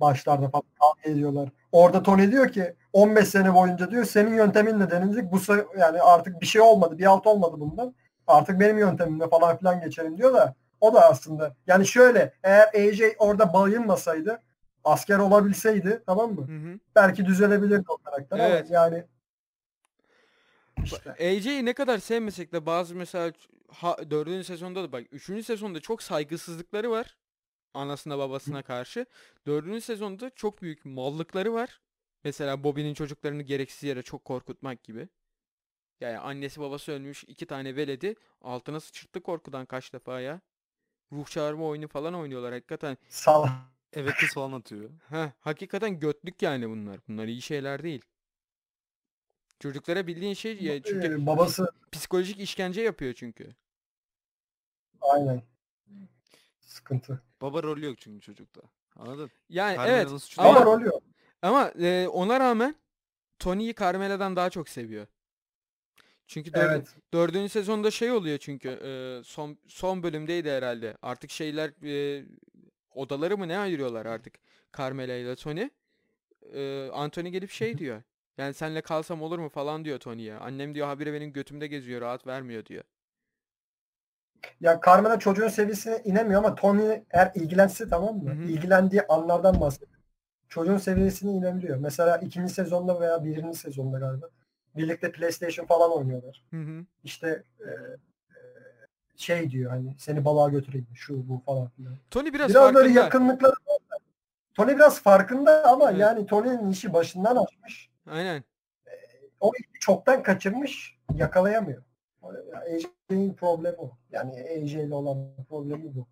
[0.00, 1.48] başlarda falan kavga ediyorlar.
[1.72, 5.32] Orada Tony diyor ki 15 sene boyunca diyor senin yönteminle denenecek.
[5.32, 5.38] Bu
[5.78, 6.98] yani artık bir şey olmadı.
[6.98, 7.94] Bir alt olmadı bundan.
[8.26, 13.00] Artık benim yöntemimle falan filan geçelim diyor da o da aslında yani şöyle eğer AJ
[13.18, 14.42] orada bayılmasaydı
[14.84, 16.48] asker olabilseydi tamam mı?
[16.48, 16.78] Hı hı.
[16.96, 18.66] Belki düzelebilirdi o karakter Evet.
[18.70, 19.04] ama yani
[20.84, 23.32] işte AJ'yi ne kadar sevmesek de bazı mesela
[23.68, 24.44] ha, 4.
[24.46, 25.44] sezonda da bak 3.
[25.44, 27.16] sezonda çok saygısızlıkları var.
[27.74, 29.06] Anasına babasına karşı.
[29.46, 29.84] 4.
[29.84, 31.80] sezonda çok büyük mallıkları var.
[32.24, 35.08] Mesela Bobby'nin çocuklarını gereksiz yere çok korkutmak gibi.
[36.02, 40.40] Yani annesi babası ölmüş iki tane veledi altına sıçırttı korkudan kaç defa ya.
[41.12, 42.96] Ruh çağırma oyunu falan oynuyorlar hakikaten.
[43.08, 43.46] sal
[43.92, 44.90] Evet kız falan atıyor.
[45.08, 47.00] Heh, hakikaten götlük yani bunlar.
[47.08, 48.02] Bunlar iyi şeyler değil.
[49.60, 53.54] Çocuklara bildiğin şey ya çünkü Ee, babası psikolojik işkence yapıyor çünkü.
[55.00, 55.42] aynen
[56.60, 57.22] sıkıntı.
[57.40, 58.60] Baba rolü yok çünkü çocukta.
[58.96, 59.30] Anladın?
[59.48, 60.66] Yani Carmelo'nun evet Ama değil.
[60.66, 61.02] rol yok.
[61.42, 62.74] ama e, ona rağmen
[63.38, 65.06] Tony'yi Carmela'dan daha çok seviyor.
[66.32, 66.94] Çünkü dör- Evet.
[67.12, 68.92] dördüncü sezonda şey oluyor çünkü e,
[69.24, 70.96] son son bölümdeydi herhalde.
[71.02, 72.24] Artık şeyler e,
[72.94, 74.34] odaları mı ne ayırıyorlar artık
[74.78, 75.68] Carmela ile Tony.
[76.54, 78.02] E, Anthony gelip şey diyor.
[78.38, 80.34] Yani senle kalsam olur mu falan diyor Tony'ye.
[80.34, 82.84] Annem diyor habire benim götümde geziyor rahat vermiyor diyor.
[84.60, 88.30] Ya Carmela çocuğun seviyesine inemiyor ama Tony eğer ilgilense tamam mı?
[88.30, 88.50] Hı hı.
[88.50, 89.90] İlgilendiği anlardan bahsediyor.
[90.48, 91.78] Çocuğun seviyesine inebiliyor.
[91.78, 94.30] Mesela ikinci sezonda veya birinci sezonda galiba.
[94.76, 96.44] Birlikte PlayStation falan oynuyorlar.
[96.50, 96.84] Hı hı.
[97.04, 98.38] İşte e, e,
[99.16, 101.94] şey diyor hani seni balığa götüreyim şu bu falan filan.
[102.10, 103.78] Tony biraz, Biraz, böyle yakınlıkları var.
[104.54, 106.00] Tony biraz farkında ama Evet.
[106.00, 107.90] yani Tony'nin işi başından açmış.
[108.06, 108.44] Aynen.
[109.40, 110.98] O işi çoktan kaçırmış.
[111.14, 111.82] Yakalayamıyor.
[112.54, 113.90] AJ'nin problemi o.
[114.10, 116.06] Yani AJ ile olan problemi bu.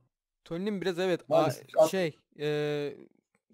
[0.44, 1.66] Tony'nin biraz evet a- Maalesef.
[1.90, 2.92] Şey e,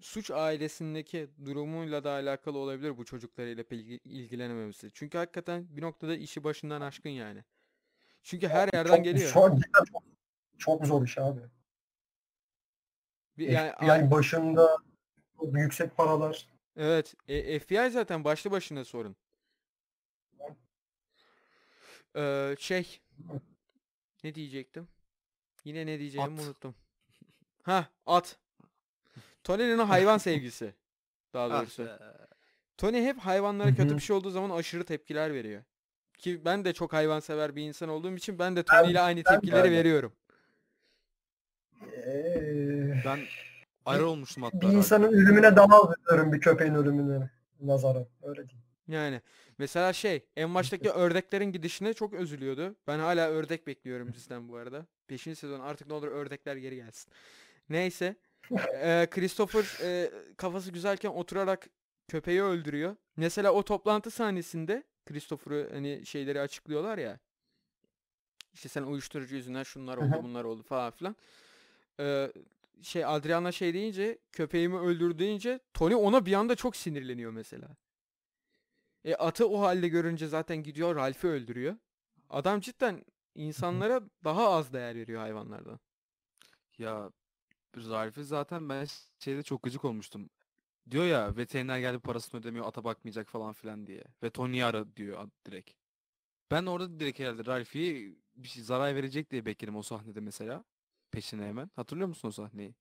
[0.01, 4.91] suç ailesindeki durumuyla da alakalı olabilir bu çocuklarıyla ilgi- ilgilenememesi.
[4.93, 7.43] Çünkü hakikaten bir noktada işi başından aşkın yani.
[8.23, 9.29] Çünkü her yerden çok, geliyor.
[9.29, 10.03] Şu an cidden çok,
[10.57, 11.41] çok zor iş abi.
[13.37, 14.77] Bir- yani a- başında
[15.39, 16.47] çok yüksek paralar.
[16.75, 19.15] evet e, FBI zaten başlı başına sorun.
[22.15, 22.99] Ee, şey
[24.23, 24.87] ne diyecektim?
[25.63, 26.45] Yine ne diyeceğimi At.
[26.45, 26.75] unuttum.
[27.63, 28.39] Ha at.
[29.47, 30.73] Tony'nin o hayvan sevgisi.
[31.33, 31.87] Daha Ah doğrusu.
[32.77, 35.63] Tony hep hayvanlara kötü bir şey olduğu zaman aşırı tepkiler veriyor.
[36.17, 39.71] Ki ben de çok hayvansever bir insan olduğum için ben de Tony ile aynı tepkileri
[39.71, 40.13] veriyorum.
[41.93, 43.19] Ee, Ben
[43.85, 44.61] ayrı olmuştum hatta.
[44.61, 47.29] bir insanın ölümüne daha veriyorum bir köpeğin ölümüne
[47.61, 48.05] nazaran.
[48.23, 48.63] Öyle diyeyim.
[48.87, 49.21] Yani
[49.57, 52.75] mesela şey en baştaki ördeklerin gidişine çok üzülüyordu.
[52.87, 54.85] Ben hala ördek bekliyorum diziden bu arada.
[55.09, 55.21] 5.
[55.21, 57.11] sezon artık ne olur ördekler geri gelsin.
[57.69, 58.15] Neyse.
[58.51, 61.67] Eee Christopher eee, kafası güzelken oturarak
[62.07, 62.95] köpeği öldürüyor.
[63.15, 67.19] Mesela o toplantı sahnesinde Christopher'ı hani şeyleri açıklıyorlar ya.
[68.53, 71.15] İşte sen uyuşturucu yüzünden şunlar oldu bunlar oldu falan filan.
[71.99, 72.31] Eee,
[72.81, 77.67] şey Adriana şey deyince köpeğimi öldür deyince Tony ona bir anda çok sinirleniyor mesela.
[79.05, 81.75] E atı o halde görünce zaten gidiyor Ralph'i öldürüyor.
[82.29, 85.79] Adam cidden insanlara daha az değer veriyor hayvanlardan.
[86.77, 87.11] Ya
[87.75, 88.87] Ralph'i zaten ben
[89.19, 90.29] şeyde çok gıcık olmuştum.
[90.91, 94.03] Diyor ya veteriner geldi parasını ödemiyor ata bakmayacak falan filan diye.
[94.23, 95.71] Ve Tony'yi ara diyor direkt.
[96.51, 100.63] Ben orada direkt herhalde Ralph'i bir şey zarar verecek diye bekledim o sahnede mesela.
[101.11, 101.69] Peşine hemen.
[101.75, 102.75] Hatırlıyor musun o sahneyi?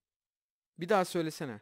[0.79, 1.61] Bir daha söylesene.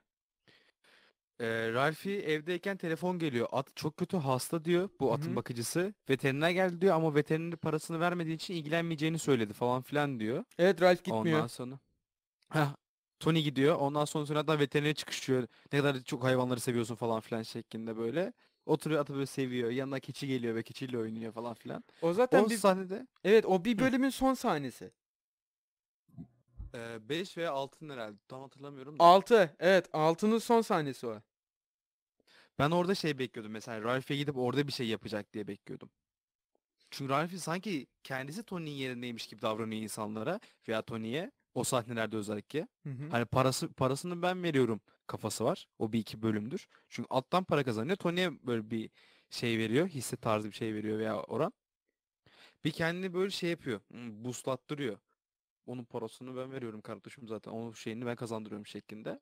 [1.41, 3.49] Ee, Ralphie evdeyken telefon geliyor.
[3.53, 5.37] At çok kötü hasta diyor bu atın hı.
[5.37, 5.95] bakıcısı.
[6.11, 10.45] Veteriner geldi diyor ama veteriner parasını vermediği için ilgilenmeyeceğini söyledi falan filan diyor.
[10.59, 11.37] Evet Ralph gitmiyor.
[11.37, 11.79] Ondan sonra
[12.51, 12.75] Heh,
[13.25, 13.77] Tony gidiyor.
[13.77, 15.47] Ondan sonra sonra hatta veterinere çıkışıyor.
[15.72, 18.33] Ne kadar çok hayvanları seviyorsun falan filan şeklinde böyle.
[18.66, 19.70] Oturuyor atı böyle seviyor.
[19.70, 21.85] Yanına keçi geliyor ve keçiyle oynuyor falan filan.
[22.03, 24.93] O zaten O bir sahnede evet o bir bölümün son sahnesi.
[26.75, 28.16] 5 veya 6'ın herhalde.
[28.29, 29.05] Tam hatırlamıyorum da.
[29.05, 31.20] 6 evet 6'nın son sahnesi o.
[32.59, 35.91] Ben orada şey bekliyordum mesela Ralph'e gidip orada bir şey yapacak diye bekliyordum.
[36.91, 42.69] Çünkü Ralphie sanki kendisi Tony'nin yerindeymiş gibi davranıyor insanlara veya Tony'ye o sahnelerde özellikle.
[42.85, 43.09] Hı hı.
[43.11, 45.67] Hani parası parasını ben veriyorum kafası var.
[45.79, 46.67] O bir iki bölümdür.
[46.89, 47.97] Çünkü alttan para kazanıyor.
[47.97, 48.91] Tony'ye böyle bir
[49.31, 49.89] şey veriyor.
[49.89, 51.53] Hisse tarzı bir şey veriyor veya oran.
[52.65, 53.81] Bir kendini böyle şey yapıyor.
[53.91, 54.99] hmm, Boostlattırıyor.
[55.67, 57.53] Onun parasını ben veriyorum kardeşim zaten.
[57.53, 59.21] Onun şeyini ben kazandırıyorum şeklinde.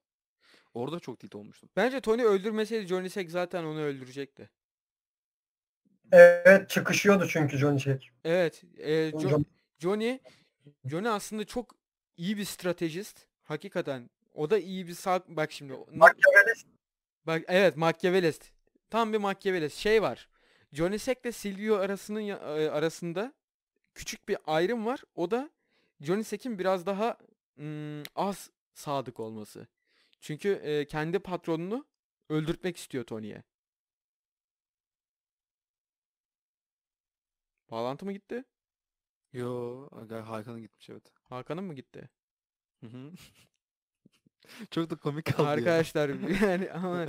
[0.74, 1.68] Orada çok tilt olmuştum.
[1.76, 4.50] Bence Tony öldürmeseydi Johnny Sack zaten onu öldürecekti.
[6.12, 8.04] Evet çıkışıyordu çünkü Johnny Check.
[8.24, 8.64] Evet.
[8.78, 9.44] e, Jo- John-
[9.78, 10.18] Johnny
[10.84, 11.74] Johnny aslında çok
[12.16, 13.26] iyi bir stratejist.
[13.42, 14.10] Hakikaten.
[14.34, 15.72] O da iyi bir sağ bak şimdi.
[15.72, 16.66] Machiavellist.
[17.26, 18.52] Bak evet Machiavellist.
[18.90, 19.76] Tam bir Machiavellist.
[19.76, 20.28] Şey var.
[20.72, 22.34] Johnny Sack ile Silvio arasının e,
[22.70, 23.32] arasında
[23.94, 25.02] küçük bir ayrım var.
[25.14, 25.50] O da
[26.00, 27.18] Johnny Sack'in biraz daha
[27.56, 29.66] mm, az sadık olması.
[30.20, 31.86] Çünkü e, kendi patronunu
[32.28, 33.42] öldürtmek istiyor Tony'ye.
[37.70, 38.44] Bağlantı mı gitti?
[39.32, 41.02] Yo, aga Hakan'a gitmiş evet.
[41.22, 42.10] Hakan'ın mı gitti?
[42.80, 43.10] Hı hı.
[44.70, 45.48] Çok da komik kaldı ya.
[45.50, 46.08] Arkadaşlar
[46.42, 47.06] yani ama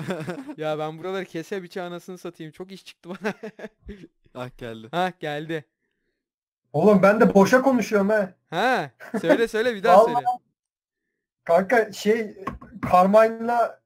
[0.57, 2.51] ya ben buraları kese biçe anasını satayım.
[2.51, 3.33] Çok iş çıktı bana.
[4.35, 4.87] Ah geldi.
[4.91, 5.65] ha geldi.
[6.73, 8.33] Oğlum ben de boşa konuşuyorum he.
[8.49, 10.19] Ha söyle söyle bir daha söyle.
[11.43, 12.37] Kanka şey
[12.91, 13.81] Carmine'la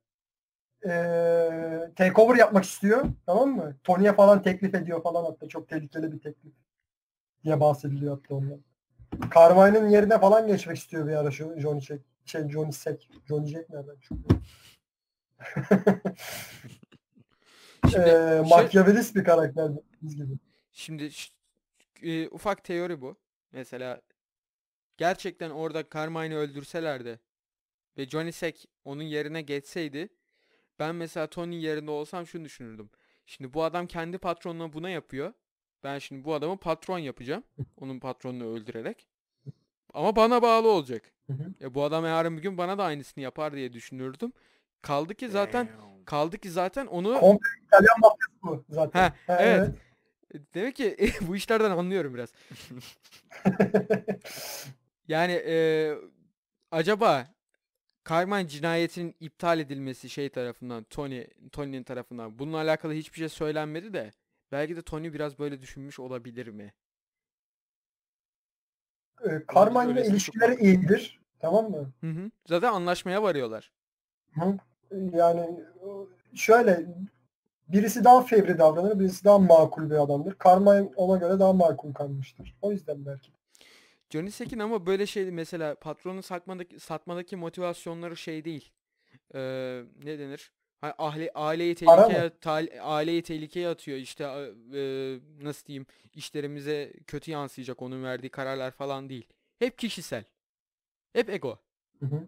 [0.85, 3.05] eee takeover yapmak istiyor.
[3.25, 3.75] Tamam mı?
[3.83, 6.53] Tony'ye falan teklif ediyor falan hatta çok tehlikeli bir teklif
[7.47, 8.61] diye bahsediliyor hatta ondan.
[9.35, 12.03] Carmine'ın yerine falan geçmek istiyor bir ara şu Johnny Check.
[12.25, 13.03] Şey Johnny Sack.
[13.27, 14.41] Johnny Jack nereden çıkıyor?
[17.91, 18.49] Şimdi, Eee şey-
[19.15, 19.71] bir karakter
[20.01, 20.33] biz gibi.
[20.73, 21.09] şimdi
[22.03, 23.15] e, ufak teori bu.
[23.51, 24.01] Mesela
[24.97, 27.19] gerçekten orada Carmine'i öldürselerdi
[27.97, 30.09] ve Johnny Sack onun yerine geçseydi
[30.79, 32.89] ben mesela Tony yerinde olsam şunu düşünürdüm.
[33.25, 35.33] Şimdi bu adam kendi patronuna buna yapıyor.
[35.83, 37.43] Ben şimdi bu adamı patron yapacağım.
[37.77, 39.07] Onun patronunu öldürerek.
[39.93, 41.11] Ama bana bağlı olacak.
[41.59, 44.31] Ya bu adam yarın bir gün bana da aynısını yapar diye düşünürdüm.
[44.81, 45.69] Kaldı ki zaten
[46.05, 48.99] kaldı ki zaten onu Komple İtalyan mafyası bu zaten.
[48.99, 49.71] Ha, Ha, evet.
[50.53, 52.33] demek ki bu işlerden anlıyorum biraz.
[55.07, 55.97] Yani eee,
[56.71, 57.27] acaba
[58.09, 64.11] Carmine cinayetinin iptal edilmesi şey tarafından Tony Tony'nin tarafından bununla alakalı hiçbir şey söylenmedi de
[64.51, 66.73] belki de Tony biraz böyle düşünmüş olabilir mi?
[69.25, 70.67] Ee, Carmine'la öylesine çok ilişkileri mantıklı.
[70.67, 71.19] iyidir.
[71.39, 71.91] Tamam mı?
[72.01, 72.31] Hı hı.
[72.45, 73.71] Zaten anlaşmaya varıyorlar.
[74.33, 74.57] Hı.
[75.13, 75.59] Yani
[76.35, 76.85] şöyle
[77.67, 80.35] birisi daha fevri davranır, birisi daha makul bir adamdır.
[80.45, 82.55] Carmine ona göre daha makul kalmıştır.
[82.61, 83.31] O yüzden belki.
[84.09, 88.71] Johnny Sack'in ama böyle şey mesela patronun satmadaki, satmadaki motivasyonları şey değil.
[89.33, 90.51] Eee, ne denir?
[90.81, 94.23] Ha, aile, aileyi tehlikeye tal- aileyi tehlikeye atıyor işte
[94.73, 99.27] eee, nasıl diyeyim işlerimize kötü yansıyacak onun verdiği kararlar falan değil.
[99.59, 100.23] Hep kişisel.
[101.13, 101.59] Hep ego.
[101.99, 102.27] Hı hı.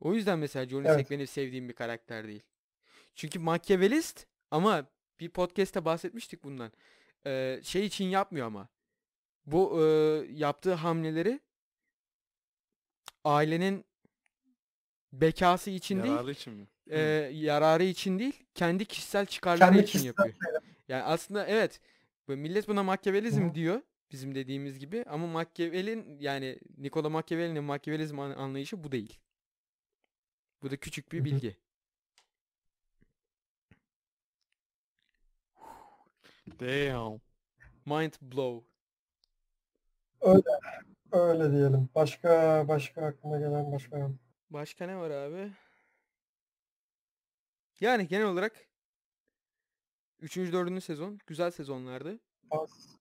[0.00, 1.10] O yüzden mesela Johnny Evet.
[1.10, 2.42] Benim sevdiğim bir karakter değil.
[3.14, 4.86] Çünkü Machiavellist ama
[5.20, 6.72] bir podcast'te bahsetmiştik bundan.
[7.26, 8.68] Eee, şey için yapmıyor ama.
[9.46, 11.40] Bu eee, yaptığı hamleleri
[13.24, 13.84] ailenin
[15.12, 16.68] bekası için değil, Yararlı için mi?
[16.90, 20.34] Eee, yararı için değil, kendi kişisel çıkarları Kendi için kişisel yapıyor.
[20.88, 21.80] Yani aslında evet,
[22.28, 23.54] bu millet buna Hı hı.
[23.54, 23.82] diyor
[24.12, 29.20] bizim dediğimiz gibi ama Machiavelli'nin yani Niccolo Machiavelli'nin Machiavellizm an- anlayışı bu değil.
[30.62, 31.24] Bu da küçük bir hı.
[31.24, 31.56] bilgi.
[36.60, 37.20] Damn.
[37.86, 38.66] Mind blow.
[41.12, 41.88] Öyle diyelim.
[41.94, 44.10] Başka başka aklıma gelen başka.
[44.50, 45.52] Başka ne var abi?
[47.80, 48.52] Yani genel olarak
[50.20, 50.36] 3.
[50.36, 50.84] 4.
[50.84, 52.18] sezon güzel sezonlardı.
[52.50, 52.94] Bahs-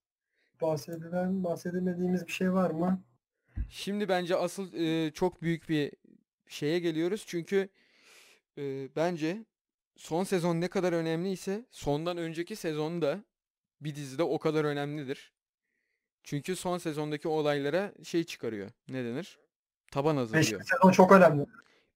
[0.62, 3.04] Bahsedilen, bahsedemediğimiz bir şey var mı?
[3.70, 5.92] Şimdi bence asıl e, çok büyük bir
[6.48, 7.24] şeye geliyoruz.
[7.28, 7.70] Çünkü
[8.58, 9.46] e, bence
[9.96, 13.24] son sezon ne kadar önemliyse sondan önceki sezon da
[13.82, 15.34] bir dizide o kadar önemlidir.
[16.24, 18.70] Çünkü son sezondaki olaylara şey çıkarıyor.
[18.90, 19.40] Ne denir?
[19.92, 20.44] Taban hazırlıyor.
[20.44, 21.46] Beşinci sezon çok önemli.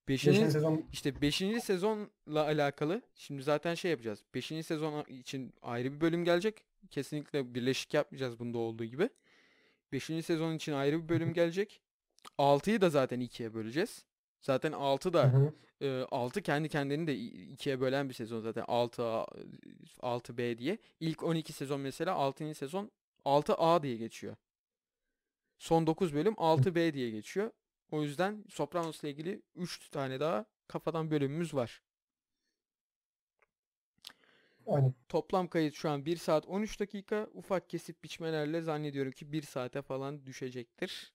[0.08, 1.36] Beşinci, Beşinci sezon işte 5.
[1.64, 2.10] sezonla
[2.44, 4.24] alakalı şimdi zaten şey yapacağız.
[4.34, 4.46] 5.
[4.46, 6.64] sezon için ayrı bir bölüm gelecek.
[6.90, 9.10] Kesinlikle birleşik yapmayacağız bunda olduğu gibi.
[9.92, 10.04] 5.
[10.04, 11.82] sezon için ayrı bir bölüm gelecek.
[12.38, 14.06] 6'yı da zaten ikiye böleceğiz.
[14.42, 15.54] Zaten 6 Hı da hı.
[15.86, 19.26] e, 6 kendi kendini de ikiye bölen bir sezon zaten 6 A,
[20.02, 20.78] 6B diye.
[21.00, 22.56] İlk 12 sezon mesela 6.
[22.56, 22.92] sezon
[23.26, 24.36] 6A diye geçiyor.
[25.60, 27.52] Son 9 bölüm 6B diye geçiyor.
[27.92, 31.82] O yüzden Sopranos'la ilgili 3 tane daha kafadan bölümümüz var.
[34.68, 34.94] Aynen.
[35.10, 37.28] Toplam kayıt şu an 1 saat 13 dakika.
[37.34, 41.14] Ufak kesip biçmelerle zannediyorum ki 1 saate falan düşecektir.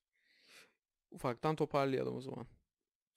[1.11, 2.47] Ufaktan toparlayalım o zaman.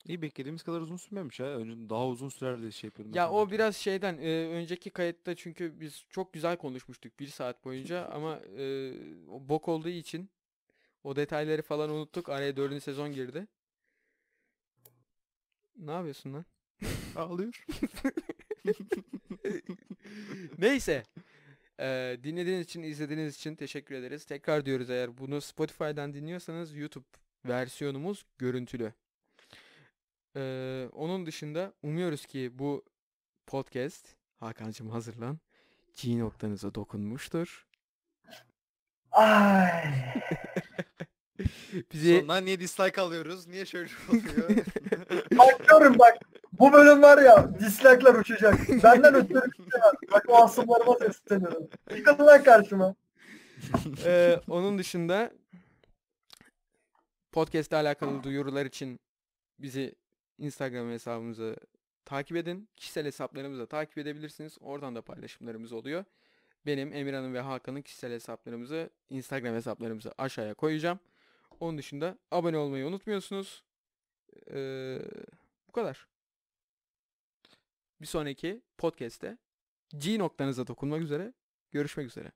[0.05, 1.43] İyi beklediğimiz kadar uzun sürmemiş ha.
[1.43, 3.15] Önce daha uzun sürer diye şey yapıyordum.
[3.15, 8.05] Ya o biraz şeyden e, önceki kayıtta çünkü biz çok güzel konuşmuştuk 1 saat boyunca
[8.13, 8.93] ama e,
[9.27, 10.29] bok olduğu için
[11.05, 12.29] o detayları falan unuttuk.
[12.29, 12.83] Araya 4.
[12.83, 13.47] sezon girdi.
[15.77, 16.45] Ne yapıyorsun lan?
[17.15, 17.65] Ağlıyor.
[20.57, 21.03] Neyse.
[21.79, 24.25] Ee, dinlediğiniz için, izlediğiniz için teşekkür ederiz.
[24.25, 27.05] Tekrar diyoruz eğer bunu Spotify'dan dinliyorsanız YouTube
[27.45, 28.93] versiyonumuz görüntülü.
[30.35, 32.85] Ee, onun dışında umuyoruz ki bu
[33.47, 35.39] podcast Hakan'cığım hazırlan.
[36.01, 37.64] G noktanıza dokunmuştur.
[39.15, 39.93] Ay.
[41.93, 43.47] Bizi Sonra niye dislike alıyoruz?
[43.47, 44.49] Niye şöyle oluyor?
[45.37, 46.17] Bakıyorum bak.
[46.59, 48.69] Bu bölüm var ya dislike'lar uçacak.
[48.83, 49.81] Benden ötürü bir şey.
[50.11, 51.67] Bak o asımlarıma sesleniyorum.
[51.95, 52.95] Çıkın lan karşıma.
[54.05, 55.31] Ee, onun dışında
[57.31, 58.99] podcast ile alakalı duyurular için
[59.59, 59.95] bizi
[60.37, 61.55] Instagram hesabımıza
[62.05, 62.69] takip edin.
[62.75, 64.57] Kişisel hesaplarımızı da takip edebilirsiniz.
[64.61, 66.05] Oradan da paylaşımlarımız oluyor.
[66.65, 70.99] Benim, Emirhan'ın ve Hakan'ın kişisel hesaplarımızı Instagram hesaplarımızı aşağıya koyacağım.
[71.59, 73.63] Onun dışında abone olmayı unutmuyorsunuz.
[74.51, 74.99] Ee,
[75.67, 76.07] bu kadar.
[78.01, 79.37] Bir sonraki podcast'te
[79.97, 81.33] G noktanıza dokunmak üzere.
[81.71, 82.31] Görüşmek üzere.